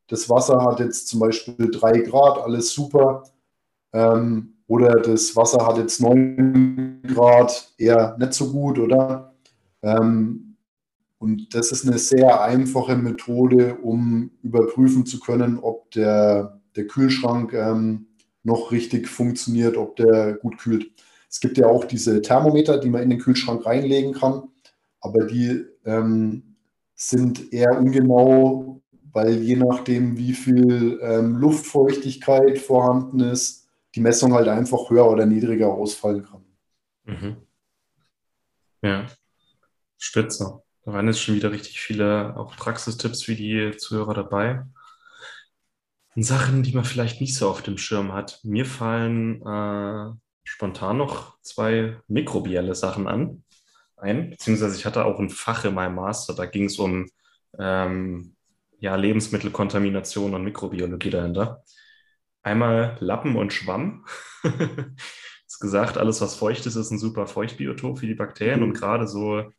das 0.06 0.30
Wasser 0.30 0.62
hat 0.62 0.78
jetzt 0.78 1.08
zum 1.08 1.18
Beispiel 1.18 1.68
3 1.68 2.02
Grad, 2.02 2.38
alles 2.38 2.70
super. 2.70 3.24
Ähm, 3.92 4.52
oder 4.68 5.00
das 5.00 5.34
Wasser 5.34 5.66
hat 5.66 5.78
jetzt 5.78 6.00
9 6.00 7.02
Grad, 7.12 7.72
eher 7.76 8.16
nicht 8.20 8.34
so 8.34 8.52
gut, 8.52 8.78
oder? 8.78 9.34
Ähm, 9.82 10.54
und 11.18 11.52
das 11.56 11.72
ist 11.72 11.88
eine 11.88 11.98
sehr 11.98 12.40
einfache 12.40 12.94
Methode, 12.94 13.78
um 13.82 14.30
überprüfen 14.44 15.04
zu 15.06 15.18
können, 15.18 15.58
ob 15.58 15.90
der, 15.90 16.57
der 16.76 16.86
Kühlschrank 16.86 17.52
ähm, 17.52 18.06
noch 18.42 18.72
richtig 18.72 19.08
funktioniert, 19.08 19.76
ob 19.76 19.96
der 19.96 20.34
gut 20.34 20.58
kühlt. 20.58 20.90
Es 21.30 21.40
gibt 21.40 21.58
ja 21.58 21.66
auch 21.66 21.84
diese 21.84 22.22
Thermometer, 22.22 22.78
die 22.78 22.88
man 22.88 23.02
in 23.02 23.10
den 23.10 23.18
Kühlschrank 23.18 23.66
reinlegen 23.66 24.14
kann, 24.14 24.48
aber 25.00 25.24
die 25.24 25.64
ähm, 25.84 26.56
sind 26.94 27.52
eher 27.52 27.78
ungenau, 27.78 28.80
weil 29.12 29.42
je 29.42 29.56
nachdem, 29.56 30.16
wie 30.16 30.32
viel 30.32 30.98
ähm, 31.02 31.36
Luftfeuchtigkeit 31.36 32.58
vorhanden 32.58 33.20
ist, 33.20 33.68
die 33.94 34.00
Messung 34.00 34.32
halt 34.34 34.48
einfach 34.48 34.90
höher 34.90 35.10
oder 35.10 35.26
niedriger 35.26 35.68
ausfallen 35.68 36.24
kann. 36.24 36.44
Mhm. 37.04 37.36
Ja, 38.82 39.06
spitze. 39.96 40.62
Da 40.84 40.92
waren 40.92 41.06
jetzt 41.06 41.20
schon 41.20 41.34
wieder 41.34 41.52
richtig 41.52 41.80
viele 41.80 42.36
auch 42.36 42.56
Praxistipps 42.56 43.22
für 43.22 43.34
die 43.34 43.76
Zuhörer 43.76 44.14
dabei. 44.14 44.64
Sachen, 46.22 46.62
die 46.62 46.72
man 46.72 46.84
vielleicht 46.84 47.20
nicht 47.20 47.36
so 47.36 47.48
auf 47.48 47.62
dem 47.62 47.78
Schirm 47.78 48.12
hat. 48.12 48.40
Mir 48.42 48.64
fallen 48.66 49.42
äh, 49.42 50.12
spontan 50.44 50.98
noch 50.98 51.38
zwei 51.42 52.00
mikrobielle 52.08 52.74
Sachen 52.74 53.06
an. 53.06 53.44
Ein, 53.96 54.30
beziehungsweise 54.30 54.76
ich 54.76 54.86
hatte 54.86 55.04
auch 55.04 55.18
ein 55.18 55.30
Fach 55.30 55.64
in 55.64 55.74
meinem 55.74 55.96
Master, 55.96 56.34
da 56.34 56.46
ging 56.46 56.64
es 56.64 56.78
um 56.78 57.08
ähm, 57.58 58.36
ja, 58.80 58.94
Lebensmittelkontamination 58.94 60.34
und 60.34 60.44
Mikrobiologie 60.44 61.10
dahinter. 61.10 61.64
Einmal 62.42 62.96
Lappen 63.00 63.36
und 63.36 63.52
Schwamm. 63.52 64.06
ist 65.46 65.60
gesagt, 65.60 65.98
alles, 65.98 66.20
was 66.20 66.36
feucht 66.36 66.66
ist, 66.66 66.76
ist 66.76 66.90
ein 66.90 66.98
super 66.98 67.26
Feuchtbiotop 67.26 67.98
für 67.98 68.06
die 68.06 68.14
Bakterien 68.14 68.62
und 68.62 68.74
gerade 68.74 69.08
so 69.08 69.50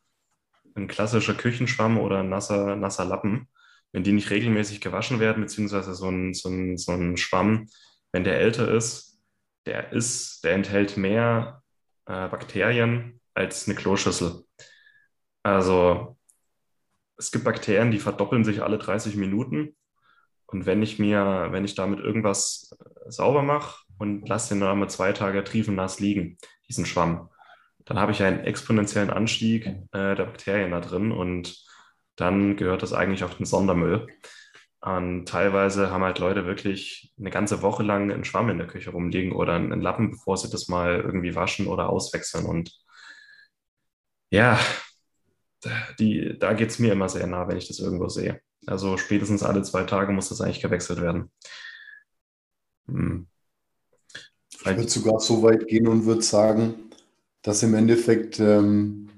ein 0.75 0.87
klassischer 0.87 1.33
Küchenschwamm 1.33 1.97
oder 1.97 2.19
ein 2.19 2.29
nasser, 2.29 2.75
nasser 2.75 3.05
Lappen, 3.05 3.47
wenn 3.91 4.03
die 4.03 4.11
nicht 4.11 4.29
regelmäßig 4.29 4.81
gewaschen 4.81 5.19
werden, 5.19 5.41
beziehungsweise 5.41 5.93
so 5.93 6.09
ein, 6.09 6.33
so 6.33 6.49
ein, 6.49 6.77
so 6.77 6.91
ein 6.91 7.17
Schwamm, 7.17 7.67
wenn 8.11 8.23
der 8.23 8.39
älter 8.39 8.69
ist, 8.71 9.19
der 9.65 9.91
ist, 9.91 10.43
der 10.43 10.53
enthält 10.53 10.97
mehr 10.97 11.61
äh, 12.05 12.27
Bakterien 12.27 13.19
als 13.33 13.67
eine 13.67 13.75
Kloschüssel. 13.75 14.43
Also 15.43 16.17
es 17.17 17.31
gibt 17.31 17.45
Bakterien, 17.45 17.91
die 17.91 17.99
verdoppeln 17.99 18.43
sich 18.43 18.61
alle 18.61 18.77
30 18.77 19.15
Minuten. 19.15 19.75
Und 20.45 20.65
wenn 20.65 20.81
ich 20.81 20.97
mir, 20.97 21.49
wenn 21.51 21.65
ich 21.65 21.75
damit 21.75 21.99
irgendwas 21.99 22.75
äh, 22.79 23.11
sauber 23.11 23.43
mache 23.43 23.83
und 23.97 24.27
lasse 24.27 24.53
den 24.53 24.61
dann 24.61 24.79
mal 24.79 24.89
zwei 24.89 25.13
Tage 25.13 25.43
triefennass 25.43 25.99
liegen, 25.99 26.37
diesen 26.67 26.85
Schwamm, 26.85 27.29
dann 27.85 27.99
habe 27.99 28.11
ich 28.11 28.23
einen 28.23 28.41
exponentiellen 28.41 29.09
Anstieg 29.09 29.65
äh, 29.65 30.15
der 30.15 30.25
Bakterien 30.25 30.71
da 30.71 30.79
drin 30.79 31.11
und 31.11 31.63
dann 32.19 32.57
gehört 32.57 32.83
das 32.83 32.93
eigentlich 32.93 33.23
auf 33.23 33.35
den 33.37 33.45
Sondermüll. 33.45 34.07
Und 34.81 35.27
teilweise 35.27 35.91
haben 35.91 36.03
halt 36.03 36.19
Leute 36.19 36.45
wirklich 36.45 37.13
eine 37.19 37.31
ganze 37.31 37.61
Woche 37.61 37.83
lang 37.83 38.11
einen 38.11 38.23
Schwamm 38.23 38.49
in 38.49 38.57
der 38.57 38.67
Küche 38.67 38.91
rumliegen 38.91 39.33
oder 39.33 39.53
einen 39.53 39.81
Lappen, 39.81 40.11
bevor 40.11 40.37
sie 40.37 40.49
das 40.49 40.69
mal 40.69 41.01
irgendwie 41.01 41.35
waschen 41.35 41.67
oder 41.67 41.89
auswechseln. 41.89 42.45
Und 42.45 42.71
ja, 44.31 44.59
die, 45.99 46.37
da 46.39 46.53
geht 46.53 46.69
es 46.69 46.79
mir 46.79 46.93
immer 46.93 47.09
sehr 47.09 47.27
nah, 47.27 47.47
wenn 47.47 47.57
ich 47.57 47.67
das 47.67 47.79
irgendwo 47.79 48.07
sehe. 48.07 48.41
Also 48.65 48.97
spätestens 48.97 49.43
alle 49.43 49.63
zwei 49.63 49.83
Tage 49.83 50.13
muss 50.13 50.29
das 50.29 50.41
eigentlich 50.41 50.61
gewechselt 50.61 51.01
werden. 51.01 51.31
Hm. 52.87 53.27
Ich 54.51 54.65
würde 54.65 54.89
sogar 54.89 55.19
so 55.19 55.41
weit 55.43 55.67
gehen 55.67 55.87
und 55.87 56.05
würde 56.05 56.21
sagen, 56.21 56.91
dass 57.41 57.63
im 57.63 57.73
Endeffekt 57.73 58.39
ähm, 58.39 59.08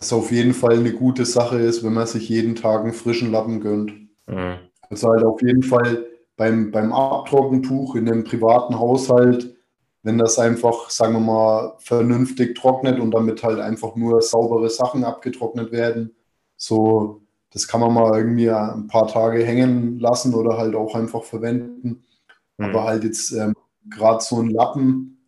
das 0.00 0.12
auf 0.12 0.32
jeden 0.32 0.54
Fall 0.54 0.78
eine 0.78 0.92
gute 0.92 1.24
Sache 1.24 1.58
ist, 1.58 1.84
wenn 1.84 1.94
man 1.94 2.06
sich 2.06 2.28
jeden 2.28 2.56
Tag 2.56 2.82
einen 2.82 2.92
frischen 2.92 3.30
Lappen 3.30 3.60
gönnt. 3.60 3.92
Mhm. 4.26 4.56
Also 4.88 5.08
halt 5.10 5.22
auf 5.22 5.40
jeden 5.40 5.62
Fall 5.62 6.06
beim, 6.36 6.72
beim 6.72 6.92
Abtrockentuch 6.92 7.94
in 7.94 8.10
einem 8.10 8.24
privaten 8.24 8.78
Haushalt 8.78 9.54
wenn 10.02 10.18
das 10.18 10.38
einfach, 10.38 10.90
sagen 10.90 11.14
wir 11.14 11.20
mal, 11.20 11.74
vernünftig 11.78 12.56
trocknet 12.56 12.98
und 13.00 13.10
damit 13.10 13.42
halt 13.42 13.60
einfach 13.60 13.96
nur 13.96 14.22
saubere 14.22 14.70
Sachen 14.70 15.04
abgetrocknet 15.04 15.72
werden. 15.72 16.16
So, 16.56 17.22
das 17.52 17.68
kann 17.68 17.80
man 17.80 17.92
mal 17.92 18.16
irgendwie 18.16 18.50
ein 18.50 18.86
paar 18.86 19.08
Tage 19.08 19.44
hängen 19.44 19.98
lassen 19.98 20.34
oder 20.34 20.56
halt 20.56 20.74
auch 20.74 20.94
einfach 20.94 21.24
verwenden. 21.24 22.04
Mhm. 22.56 22.64
Aber 22.64 22.84
halt 22.84 23.04
jetzt 23.04 23.32
ähm, 23.32 23.54
gerade 23.90 24.22
so 24.22 24.40
ein 24.40 24.48
Lappen, 24.48 25.19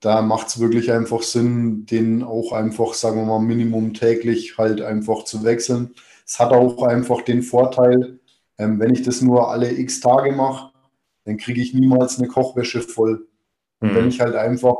da 0.00 0.22
macht 0.22 0.48
es 0.48 0.60
wirklich 0.60 0.92
einfach 0.92 1.22
Sinn, 1.22 1.86
den 1.86 2.22
auch 2.22 2.52
einfach, 2.52 2.94
sagen 2.94 3.16
wir 3.16 3.24
mal, 3.24 3.40
Minimum 3.40 3.94
täglich 3.94 4.56
halt 4.58 4.80
einfach 4.80 5.24
zu 5.24 5.44
wechseln. 5.44 5.94
Es 6.24 6.38
hat 6.38 6.52
auch 6.52 6.82
einfach 6.82 7.22
den 7.22 7.42
Vorteil, 7.42 8.20
ähm, 8.58 8.78
wenn 8.78 8.92
ich 8.92 9.02
das 9.02 9.22
nur 9.22 9.50
alle 9.50 9.72
x 9.72 10.00
Tage 10.00 10.32
mache, 10.32 10.72
dann 11.24 11.36
kriege 11.36 11.60
ich 11.60 11.74
niemals 11.74 12.18
eine 12.18 12.28
Kochwäsche 12.28 12.80
voll. 12.80 13.26
Und 13.80 13.92
mhm. 13.92 13.96
wenn 13.96 14.08
ich 14.08 14.20
halt 14.20 14.36
einfach 14.36 14.76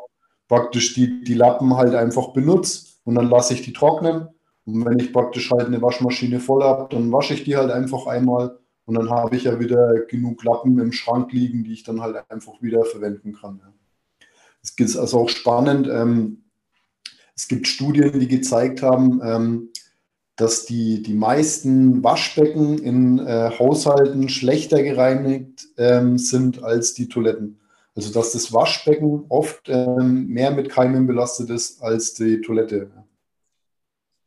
praktisch 0.46 0.94
die, 0.94 1.22
die 1.24 1.35
Lappen 1.35 1.76
halt 1.76 1.94
einfach 1.94 2.33
benutze 2.33 2.87
und 3.04 3.16
dann 3.16 3.28
lasse 3.28 3.54
ich 3.54 3.62
die 3.62 3.72
trocknen. 3.72 4.28
Und 4.64 4.85
wenn 4.85 4.98
ich 4.98 5.12
praktisch 5.12 5.50
halt 5.50 5.66
eine 5.66 5.83
Waschmaschine 5.83 6.40
voll 6.40 6.62
habe, 6.62 6.94
dann 6.94 7.11
wasche 7.11 7.35
ich 7.35 7.44
die 7.44 7.57
halt 7.57 7.70
einfach 7.70 8.07
einmal 8.07 8.59
und 8.85 8.94
dann 8.96 9.11
habe 9.11 9.37
ich 9.37 9.44
ja 9.44 9.59
wieder 9.61 10.00
genug 10.07 10.42
Lappen 10.44 10.78
im 10.78 10.92
Schrank 10.92 11.33
liegen, 11.33 11.64
die 11.64 11.72
ich 11.72 11.85
dann 11.85 12.00
halt 12.00 12.16
einfach 12.31 12.62
wieder 12.62 12.85
verwenden 12.85 13.35
kann. 13.35 13.61
Es 14.76 14.90
ist 14.90 14.96
also 14.96 15.20
auch 15.20 15.28
spannend. 15.28 15.88
Ähm, 15.88 16.44
es 17.35 17.48
gibt 17.48 17.68
Studien, 17.68 18.18
die 18.18 18.28
gezeigt 18.28 18.83
haben, 18.83 19.20
ähm, 19.22 19.68
dass 20.37 20.66
die, 20.66 21.02
die 21.02 21.14
meisten 21.14 22.02
Waschbecken 22.04 22.78
in 22.78 23.18
äh, 23.18 23.50
Haushalten 23.59 24.28
schlechter 24.28 24.83
gereinigt 24.83 25.66
ähm, 25.76 26.18
sind 26.18 26.62
als 26.62 26.94
die 26.94 27.09
Toiletten. 27.09 27.59
Also 27.96 28.12
dass 28.12 28.31
das 28.31 28.52
Waschbecken 28.52 29.24
oft 29.28 29.68
ähm, 29.68 30.28
mehr 30.28 30.52
mit 30.52 30.68
Keimen 30.68 31.09
belastet 31.09 31.50
ist 31.50 31.83
als 31.83 32.14
die 32.14 32.40
Toilette. 32.40 32.90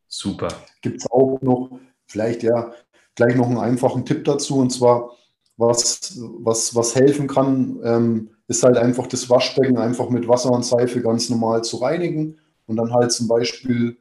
Super. 0.09 0.49
Gibt 0.81 0.99
es 0.99 1.09
auch 1.09 1.39
noch, 1.41 1.79
vielleicht 2.05 2.43
ja, 2.43 2.73
gleich 3.15 3.35
noch 3.37 3.47
einen 3.47 3.57
einfachen 3.57 4.05
Tipp 4.05 4.25
dazu, 4.25 4.57
und 4.57 4.71
zwar, 4.71 5.11
was, 5.55 6.19
was, 6.39 6.75
was 6.75 6.95
helfen 6.95 7.27
kann, 7.27 7.79
ähm, 7.83 8.29
ist 8.47 8.63
halt 8.63 8.77
einfach 8.77 9.07
das 9.07 9.29
Waschbecken 9.29 9.77
einfach 9.77 10.09
mit 10.09 10.27
Wasser 10.27 10.51
und 10.51 10.65
Seife 10.65 11.01
ganz 11.01 11.29
normal 11.29 11.63
zu 11.63 11.77
reinigen 11.77 12.37
und 12.67 12.77
dann 12.77 12.93
halt 12.93 13.11
zum 13.11 13.27
Beispiel 13.27 13.97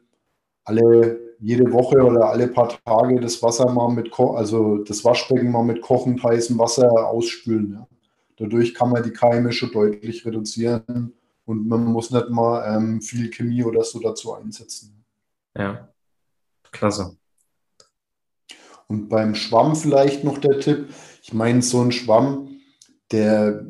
alle 0.65 1.19
jede 1.39 1.73
Woche 1.73 2.05
oder 2.05 2.29
alle 2.29 2.49
paar 2.49 2.69
Tage 2.85 3.19
das 3.21 3.43
Wasser 3.43 3.71
mal 3.71 3.89
mit, 3.89 4.13
also 4.19 4.79
das 4.79 5.05
Waschbecken 5.05 5.51
mal 5.51 5.65
mit 5.65 5.81
kochend 5.81 6.23
heißem 6.23 6.59
Wasser 6.59 7.09
ausspülen. 7.09 7.73
Ja. 7.73 7.89
Dadurch 8.37 8.75
kann 8.75 8.91
man 8.91 9.03
die 9.03 9.13
Keime 9.13 9.53
schon 9.53 9.73
deutlich 9.73 10.25
reduzieren 10.25 11.15
und 11.45 11.67
man 11.67 11.85
muss 11.85 12.11
nicht 12.11 12.31
mal 12.31 12.77
ähm, 12.77 13.01
viel 13.01 13.31
Chemie 13.31 13.65
oder 13.65 13.83
so 13.85 14.01
dazu 14.01 14.35
einsetzen. 14.35 15.05
Ja, 15.57 15.89
klasse. 16.71 17.17
Und 18.87 19.09
beim 19.09 19.35
Schwamm 19.35 19.77
vielleicht 19.77 20.25
noch 20.25 20.39
der 20.39 20.61
Tipp. 20.61 20.89
Ich 21.23 21.33
meine, 21.33 21.63
so 21.63 21.81
ein 21.81 21.93
Schwamm, 21.93 22.61
der, 23.13 23.65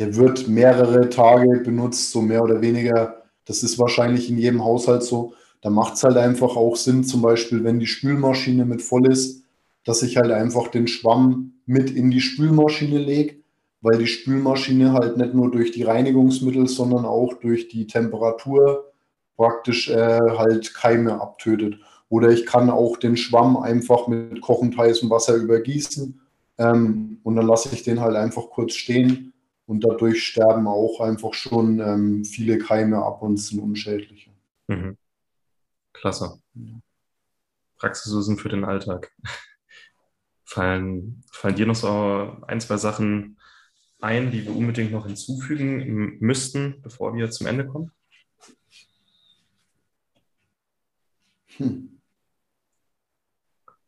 der 0.00 0.16
wird 0.16 0.48
mehrere 0.48 1.08
Tage 1.08 1.60
benutzt, 1.60 2.10
so 2.10 2.20
mehr 2.20 2.42
oder 2.42 2.60
weniger. 2.60 3.22
Das 3.44 3.62
ist 3.62 3.78
wahrscheinlich 3.78 4.28
in 4.28 4.38
jedem 4.38 4.64
Haushalt 4.64 5.04
so. 5.04 5.34
Da 5.60 5.70
macht 5.70 5.94
es 5.94 6.02
halt 6.02 6.16
einfach 6.16 6.56
auch 6.56 6.74
Sinn, 6.74 7.04
zum 7.04 7.22
Beispiel, 7.22 7.62
wenn 7.62 7.78
die 7.78 7.86
Spülmaschine 7.86 8.64
mit 8.64 8.82
voll 8.82 9.06
ist, 9.06 9.44
dass 9.84 10.02
ich 10.02 10.16
halt 10.16 10.32
einfach 10.32 10.68
den 10.68 10.88
Schwamm 10.88 11.52
mit 11.66 11.90
in 11.90 12.10
die 12.10 12.20
Spülmaschine 12.20 12.98
lege 12.98 13.40
weil 13.82 13.98
die 13.98 14.06
Spülmaschine 14.06 14.92
halt 14.92 15.16
nicht 15.16 15.34
nur 15.34 15.50
durch 15.50 15.72
die 15.72 15.82
Reinigungsmittel, 15.82 16.66
sondern 16.68 17.04
auch 17.04 17.34
durch 17.34 17.68
die 17.68 17.86
Temperatur 17.86 18.92
praktisch 19.36 19.88
äh, 19.88 20.20
halt 20.36 20.74
Keime 20.74 21.20
abtötet. 21.20 21.78
Oder 22.08 22.30
ich 22.30 22.44
kann 22.44 22.68
auch 22.70 22.96
den 22.96 23.16
Schwamm 23.16 23.56
einfach 23.56 24.06
mit 24.06 24.40
kochend 24.40 24.76
heißem 24.76 25.08
Wasser 25.08 25.36
übergießen 25.36 26.20
ähm, 26.58 27.18
und 27.22 27.36
dann 27.36 27.46
lasse 27.46 27.70
ich 27.72 27.82
den 27.82 28.00
halt 28.00 28.16
einfach 28.16 28.50
kurz 28.50 28.74
stehen 28.74 29.32
und 29.70 29.84
dadurch 29.84 30.26
sterben 30.26 30.66
auch 30.66 30.98
einfach 31.00 31.32
schon 31.32 31.78
ähm, 31.78 32.24
viele 32.24 32.58
Keime 32.58 33.04
ab 33.04 33.22
und 33.22 33.36
sind 33.36 33.60
unschädlich. 33.60 34.28
Mhm. 34.66 34.98
Klasse. 35.92 36.42
Praxiswissen 37.78 38.36
für 38.36 38.48
den 38.48 38.64
Alltag. 38.64 39.12
Fallen, 40.44 41.22
fallen 41.30 41.54
dir 41.54 41.66
noch 41.66 41.76
so 41.76 42.36
ein, 42.48 42.60
zwei 42.60 42.78
Sachen 42.78 43.38
ein, 44.00 44.32
die 44.32 44.44
wir 44.44 44.56
unbedingt 44.56 44.90
noch 44.90 45.06
hinzufügen 45.06 46.18
müssten, 46.18 46.82
bevor 46.82 47.14
wir 47.14 47.30
zum 47.30 47.46
Ende 47.46 47.64
kommen? 47.64 47.92
Hm. 51.58 52.00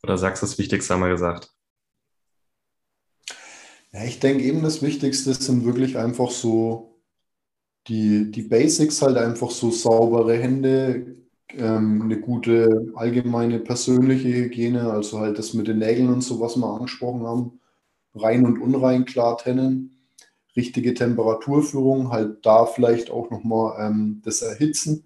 Oder 0.05 0.16
sagst 0.16 0.45
du 0.45 0.47
das 0.47 0.59
Wichtigste 0.59 0.95
einmal 0.95 1.11
gesagt? 1.11 1.53
Ja, 3.92 4.05
ich 4.05 4.20
denke 4.20 4.44
eben, 4.44 4.62
das 4.62 4.81
Wichtigste 4.83 5.35
sind 5.35 5.64
wirklich 5.64 5.98
einfach 5.98 6.31
so 6.31 6.98
die, 7.88 8.31
die 8.31 8.42
Basics, 8.42 9.02
halt 9.02 9.16
einfach 9.18 9.50
so 9.50 9.70
saubere 9.70 10.37
Hände, 10.38 11.16
ähm, 11.50 12.02
eine 12.02 12.20
gute 12.20 12.92
allgemeine 12.94 13.59
persönliche 13.61 14.28
Hygiene, 14.28 14.90
also 14.90 15.20
halt 15.20 15.38
das 15.38 15.55
mit 15.55 15.68
den 15.68 15.78
Nägeln 15.78 16.09
und 16.12 16.22
so, 16.22 16.40
was 16.40 16.57
wir 16.57 16.66
angesprochen 16.66 17.26
haben, 17.26 17.61
rein 18.14 18.46
und 18.46 18.61
unrein 18.61 19.05
klar 19.05 19.37
trennen, 19.38 19.96
richtige 20.57 20.94
Temperaturführung, 20.94 22.11
halt 22.11 22.46
da 22.46 22.66
vielleicht 22.66 23.11
auch 23.11 23.31
nochmal 23.31 23.76
ähm, 23.87 24.22
das 24.24 24.42
Erhitzen. 24.42 25.05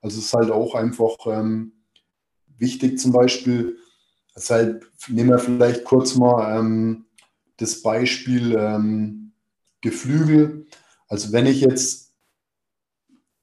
Also 0.00 0.18
es 0.18 0.26
ist 0.26 0.34
halt 0.34 0.50
auch 0.50 0.74
einfach 0.74 1.16
ähm, 1.26 1.72
wichtig 2.58 2.98
zum 2.98 3.12
Beispiel, 3.12 3.76
deshalb 4.36 4.86
nehmen 5.08 5.30
wir 5.30 5.38
vielleicht 5.38 5.84
kurz 5.84 6.16
mal 6.16 6.58
ähm, 6.58 7.06
das 7.56 7.82
Beispiel 7.82 8.56
ähm, 8.58 9.32
Geflügel. 9.80 10.66
Also 11.08 11.32
wenn 11.32 11.46
ich 11.46 11.60
jetzt, 11.60 12.12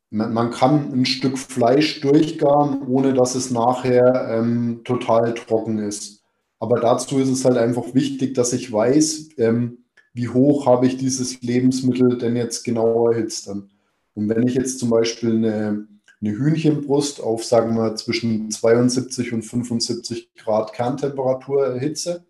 man, 0.09 0.33
man, 0.33 0.51
kann 0.51 0.91
ein 0.91 1.05
Stück 1.05 1.37
Fleisch 1.37 2.01
durchgaren, 2.01 2.87
ohne 2.87 3.13
dass 3.13 3.35
es 3.35 3.51
nachher 3.51 4.27
ähm, 4.29 4.81
total 4.83 5.33
trocken 5.35 5.79
ist. 5.79 6.23
Aber 6.59 6.79
dazu 6.79 7.19
ist 7.19 7.29
es 7.29 7.45
halt 7.45 7.57
einfach 7.57 7.93
wichtig, 7.93 8.33
dass 8.33 8.53
ich 8.53 8.71
weiß, 8.71 9.29
ähm, 9.37 9.85
wie 10.13 10.27
hoch 10.27 10.65
habe 10.65 10.87
ich 10.87 10.97
dieses 10.97 11.41
Lebensmittel 11.41 12.17
denn 12.17 12.35
jetzt 12.35 12.63
genau 12.63 13.09
erhitzt 13.09 13.47
dann. 13.47 13.69
Und 14.15 14.27
wenn 14.27 14.45
ich 14.45 14.55
jetzt 14.55 14.79
zum 14.79 14.89
Beispiel 14.89 15.35
eine, 15.35 15.87
eine 16.21 16.31
Hühnchenbrust 16.31 17.21
auf, 17.21 17.45
sagen 17.45 17.75
wir, 17.75 17.95
zwischen 17.95 18.51
72 18.51 19.31
und 19.31 19.43
75 19.43 20.33
Grad 20.35 20.73
Kerntemperatur 20.73 21.67
erhitze, 21.67 22.25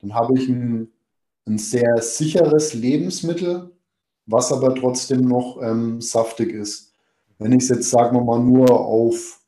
dann 0.00 0.14
habe 0.14 0.38
ich 0.38 0.48
ein 0.48 0.88
ein 1.48 1.58
sehr 1.58 2.00
sicheres 2.02 2.74
Lebensmittel, 2.74 3.70
was 4.26 4.52
aber 4.52 4.74
trotzdem 4.74 5.22
noch 5.22 5.60
ähm, 5.62 6.00
saftig 6.00 6.52
ist. 6.52 6.92
Wenn 7.38 7.52
ich 7.52 7.64
es 7.64 7.68
jetzt, 7.68 7.90
sagen 7.90 8.16
wir 8.16 8.24
mal, 8.24 8.40
nur 8.40 8.70
auf 8.70 9.38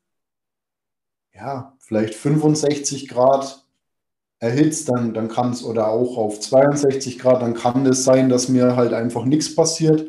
ja, 1.35 1.77
vielleicht 1.79 2.15
65 2.15 3.09
Grad 3.09 3.65
erhitzt, 4.39 4.89
dann, 4.89 5.15
dann 5.15 5.29
kann 5.29 5.51
es, 5.51 5.65
oder 5.65 5.89
auch 5.89 6.17
auf 6.17 6.41
62 6.41 7.19
Grad, 7.19 7.43
dann 7.43 7.55
kann 7.55 7.87
es 7.87 8.05
sein, 8.05 8.29
dass 8.29 8.49
mir 8.49 8.77
halt 8.77 8.93
einfach 8.93 9.25
nichts 9.25 9.55
passiert. 9.55 10.09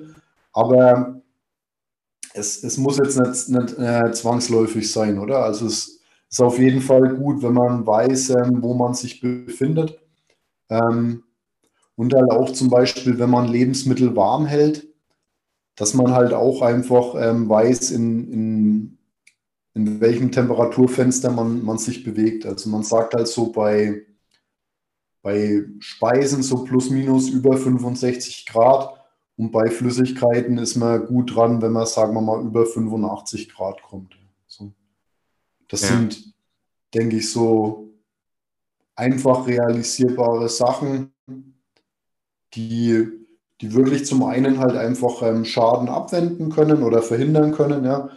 Aber 0.54 1.21
es, 2.34 2.63
es 2.63 2.77
muss 2.77 2.97
jetzt 2.97 3.19
nicht, 3.19 3.49
nicht 3.49 3.80
äh, 3.80 4.12
zwangsläufig 4.12 4.91
sein, 4.91 5.19
oder? 5.19 5.43
Also 5.43 5.65
es 5.65 5.99
ist 6.30 6.41
auf 6.41 6.60
jeden 6.60 6.82
Fall 6.82 7.15
gut, 7.15 7.43
wenn 7.43 7.54
man 7.54 7.86
weiß, 7.86 8.32
ähm, 8.32 8.62
wo 8.62 8.73
man 8.73 8.93
sich 8.93 9.19
befindet. 9.19 9.99
Ähm, 10.69 11.23
und 12.02 12.16
halt 12.16 12.32
auch 12.32 12.52
zum 12.52 12.72
Beispiel, 12.72 13.20
wenn 13.20 13.30
man 13.30 13.48
Lebensmittel 13.48 14.16
warm 14.16 14.48
hält, 14.48 14.88
dass 15.76 15.94
man 15.94 16.12
halt 16.12 16.34
auch 16.34 16.64
einfach 16.64 17.14
ähm, 17.14 17.48
weiß, 17.48 17.92
in, 17.92 18.34
in, 18.34 18.98
in 19.76 20.02
welchem 20.02 20.32
Temperaturfenster 20.32 21.30
man, 21.30 21.64
man 21.64 21.78
sich 21.78 22.04
bewegt. 22.04 22.48
Also 22.48 22.72
man 22.72 22.82
sagt 22.82 23.14
halt 23.14 23.28
so 23.28 23.52
bei, 23.52 24.02
bei 25.22 25.64
Speisen 25.78 26.42
so 26.42 26.64
plus 26.64 26.90
minus 26.90 27.30
über 27.30 27.56
65 27.56 28.48
Grad 28.48 29.00
und 29.38 29.52
bei 29.52 29.70
Flüssigkeiten 29.70 30.58
ist 30.58 30.78
man 30.78 31.06
gut 31.06 31.36
dran, 31.36 31.62
wenn 31.62 31.72
man, 31.72 31.86
sagen 31.86 32.16
wir 32.16 32.22
mal, 32.22 32.44
über 32.44 32.66
85 32.66 33.54
Grad 33.54 33.80
kommt. 33.84 34.18
So. 34.48 34.72
Das 35.68 35.82
ja. 35.82 35.90
sind, 35.90 36.34
denke 36.96 37.18
ich, 37.18 37.32
so 37.32 37.94
einfach 38.96 39.46
realisierbare 39.46 40.50
Sachen, 40.50 41.14
die, 42.54 43.08
die 43.62 43.74
wirklich 43.74 44.06
zum 44.06 44.24
einen 44.24 44.60
halt 44.60 44.76
einfach 44.76 45.22
ähm, 45.22 45.46
Schaden 45.46 45.90
abwenden 45.90 46.50
können 46.50 46.84
oder 46.84 47.02
verhindern 47.02 47.52
können, 47.52 47.86
ja, 47.86 48.10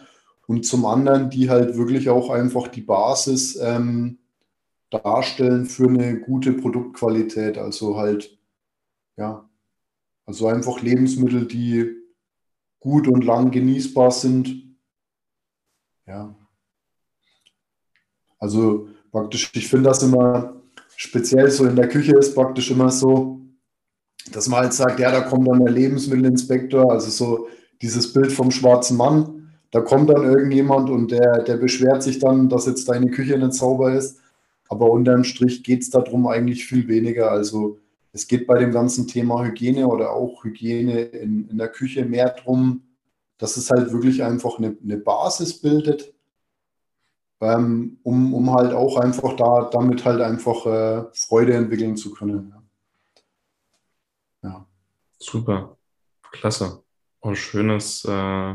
und 0.47 0.67
zum 0.67 0.85
anderen, 0.85 1.31
die 1.31 1.49
halt 1.49 1.77
wirklich 1.77 2.11
auch 2.11 2.31
einfach 2.31 2.69
die 2.69 2.83
Basis 2.83 3.57
ähm, 3.57 4.19
darstellen 4.91 5.67
für 5.67 5.89
eine 5.89 6.21
gute 6.21 6.53
Produktqualität. 6.53 7.59
Also 7.59 7.97
halt, 7.97 8.39
ja, 9.17 9.49
also 10.27 10.47
einfach 10.47 10.81
Lebensmittel, 10.83 11.47
die 11.47 11.91
gut 12.81 13.09
und 13.09 13.25
lang 13.25 13.51
genießbar 13.51 14.11
sind. 14.11 14.77
Ja. 16.07 16.35
Also 18.39 18.89
praktisch, 19.11 19.51
ich 19.55 19.69
finde 19.69 19.89
das 19.89 20.03
immer 20.03 20.61
speziell 20.97 21.51
so 21.51 21.65
in 21.65 21.77
der 21.77 21.89
Küche 21.89 22.17
ist 22.17 22.35
praktisch 22.35 22.71
immer 22.71 22.91
so, 22.91 23.41
dass 24.33 24.49
man 24.49 24.61
halt 24.61 24.73
sagt, 24.73 25.01
ja, 25.01 25.11
da 25.11 25.21
kommt 25.21 25.49
dann 25.49 25.65
der 25.65 25.73
Lebensmittelinspektor, 25.73 26.91
also 26.91 27.11
so 27.11 27.49
dieses 27.83 28.13
Bild 28.13 28.33
vom 28.33 28.51
schwarzen 28.51 28.97
Mann, 28.97 29.51
da 29.71 29.81
kommt 29.81 30.09
dann 30.09 30.25
irgendjemand 30.25 30.89
und 30.89 31.11
der, 31.11 31.43
der 31.43 31.57
beschwert 31.57 32.03
sich 32.03 32.21
dann, 32.21 32.49
dass 32.49 32.67
jetzt 32.67 32.89
deine 32.89 33.11
Küche 33.11 33.37
nicht 33.37 33.55
sauber 33.55 33.93
ist. 33.93 34.19
Aber 34.69 34.91
unterm 34.91 35.25
Strich 35.25 35.63
geht 35.63 35.83
es 35.83 35.91
darum 35.91 36.27
eigentlich 36.27 36.65
viel 36.65 36.89
weniger. 36.89 37.31
Also 37.31 37.79
es 38.13 38.29
geht 38.29 38.47
bei 38.47 38.59
dem 38.59 38.71
ganzen 38.71 39.09
Thema 39.09 39.45
Hygiene 39.45 39.89
oder 39.89 40.13
auch 40.13 40.45
Hygiene 40.45 41.03
in, 41.03 41.49
in 41.49 41.59
der 41.59 41.69
Küche 41.69 42.05
mehr 42.05 42.31
darum, 42.31 42.83
dass 43.39 43.57
es 43.57 43.71
halt 43.71 43.93
wirklich 43.93 44.23
einfach 44.23 44.59
eine, 44.59 44.77
eine 44.83 44.97
Basis 44.97 45.61
bildet, 45.61 46.15
ähm, 47.41 47.99
um, 48.05 48.33
um 48.33 48.55
halt 48.55 48.73
auch 48.73 48.97
einfach 48.97 49.35
da 49.35 49.69
damit 49.73 50.05
halt 50.05 50.21
einfach 50.21 50.67
äh, 50.67 51.05
Freude 51.13 51.55
entwickeln 51.55 51.97
zu 51.97 52.13
können. 52.13 52.53
Ja. 52.55 52.63
Super, 55.25 55.79
klasse. 56.33 56.85
Und 57.21 57.37
schönes, 57.37 58.05
äh, 58.05 58.55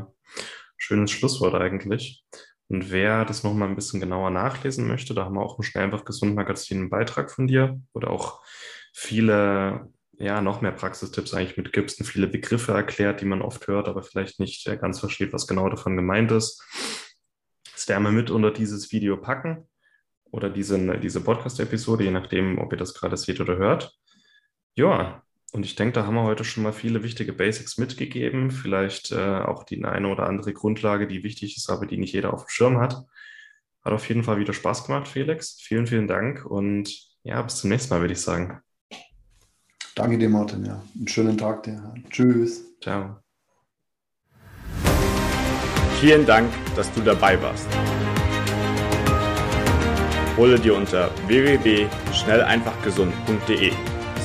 schönes 0.77 1.09
Schlusswort 1.09 1.55
eigentlich. 1.55 2.23
Und 2.67 2.91
wer 2.91 3.25
das 3.25 3.43
nochmal 3.43 3.69
ein 3.69 3.75
bisschen 3.75 3.99
genauer 3.99 4.29
nachlesen 4.29 4.87
möchte, 4.87 5.15
da 5.15 5.25
haben 5.25 5.33
wir 5.33 5.41
auch 5.41 5.57
im 5.57 5.63
Schnell 5.63 5.85
einfach 5.85 6.05
gesund 6.05 6.35
Magazin 6.35 6.77
einen 6.77 6.89
Beitrag 6.91 7.31
von 7.31 7.47
dir, 7.47 7.81
oder 7.93 8.11
auch 8.11 8.43
viele, 8.93 9.91
ja, 10.19 10.41
noch 10.41 10.61
mehr 10.61 10.71
Praxistipps 10.71 11.33
eigentlich 11.33 11.57
mitgibst 11.57 11.99
und 11.99 12.05
viele 12.05 12.27
Begriffe 12.27 12.73
erklärt, 12.73 13.21
die 13.21 13.25
man 13.25 13.41
oft 13.41 13.65
hört, 13.65 13.87
aber 13.87 14.03
vielleicht 14.03 14.39
nicht 14.39 14.63
ganz 14.79 14.99
versteht, 14.99 15.33
was 15.33 15.47
genau 15.47 15.69
davon 15.69 15.95
gemeint 15.95 16.31
ist. 16.31 16.63
Das 17.73 17.87
werden 17.87 18.03
wir 18.03 18.11
mit 18.11 18.29
unter 18.29 18.51
dieses 18.51 18.91
Video 18.91 19.17
packen 19.17 19.67
oder 20.25 20.51
diese, 20.51 20.99
diese 20.99 21.21
Podcast-Episode, 21.21 22.03
je 22.03 22.11
nachdem, 22.11 22.59
ob 22.59 22.71
ihr 22.71 22.77
das 22.77 22.93
gerade 22.93 23.17
seht 23.17 23.41
oder 23.41 23.57
hört. 23.57 23.91
Ja, 24.75 25.23
und 25.51 25.65
ich 25.65 25.75
denke, 25.75 25.93
da 25.93 26.05
haben 26.05 26.13
wir 26.15 26.23
heute 26.23 26.43
schon 26.43 26.63
mal 26.63 26.73
viele 26.73 27.03
wichtige 27.03 27.31
Basics 27.33 27.77
mitgegeben. 27.77 28.49
Vielleicht 28.51 29.11
äh, 29.11 29.39
auch 29.39 29.63
die 29.63 29.83
eine 29.83 30.07
oder 30.07 30.27
andere 30.27 30.53
Grundlage, 30.53 31.07
die 31.07 31.23
wichtig 31.23 31.57
ist, 31.57 31.69
aber 31.69 31.87
die 31.87 31.97
nicht 31.97 32.13
jeder 32.13 32.33
auf 32.33 32.45
dem 32.45 32.49
Schirm 32.49 32.79
hat. 32.79 33.03
Hat 33.83 33.93
auf 33.93 34.07
jeden 34.07 34.23
Fall 34.23 34.37
wieder 34.37 34.53
Spaß 34.53 34.85
gemacht, 34.85 35.07
Felix. 35.07 35.59
Vielen, 35.61 35.87
vielen 35.87 36.07
Dank 36.07 36.45
und 36.45 37.09
ja, 37.23 37.41
bis 37.41 37.55
zum 37.55 37.71
nächsten 37.71 37.91
Mal, 37.93 38.01
würde 38.01 38.13
ich 38.13 38.21
sagen. 38.21 38.61
Danke 39.95 40.19
dir, 40.19 40.29
Martin. 40.29 40.65
Ja. 40.65 40.83
Einen 40.95 41.07
schönen 41.07 41.37
Tag 41.37 41.63
dir. 41.63 41.95
Tschüss. 42.09 42.63
Ciao. 42.81 43.17
Vielen 45.99 46.25
Dank, 46.25 46.49
dass 46.75 46.91
du 46.93 47.01
dabei 47.01 47.39
warst. 47.41 47.67
Hole 50.37 50.57
dir 50.57 50.75
unter 50.75 51.11
www.schnelleinfachgesund.de 51.27 53.88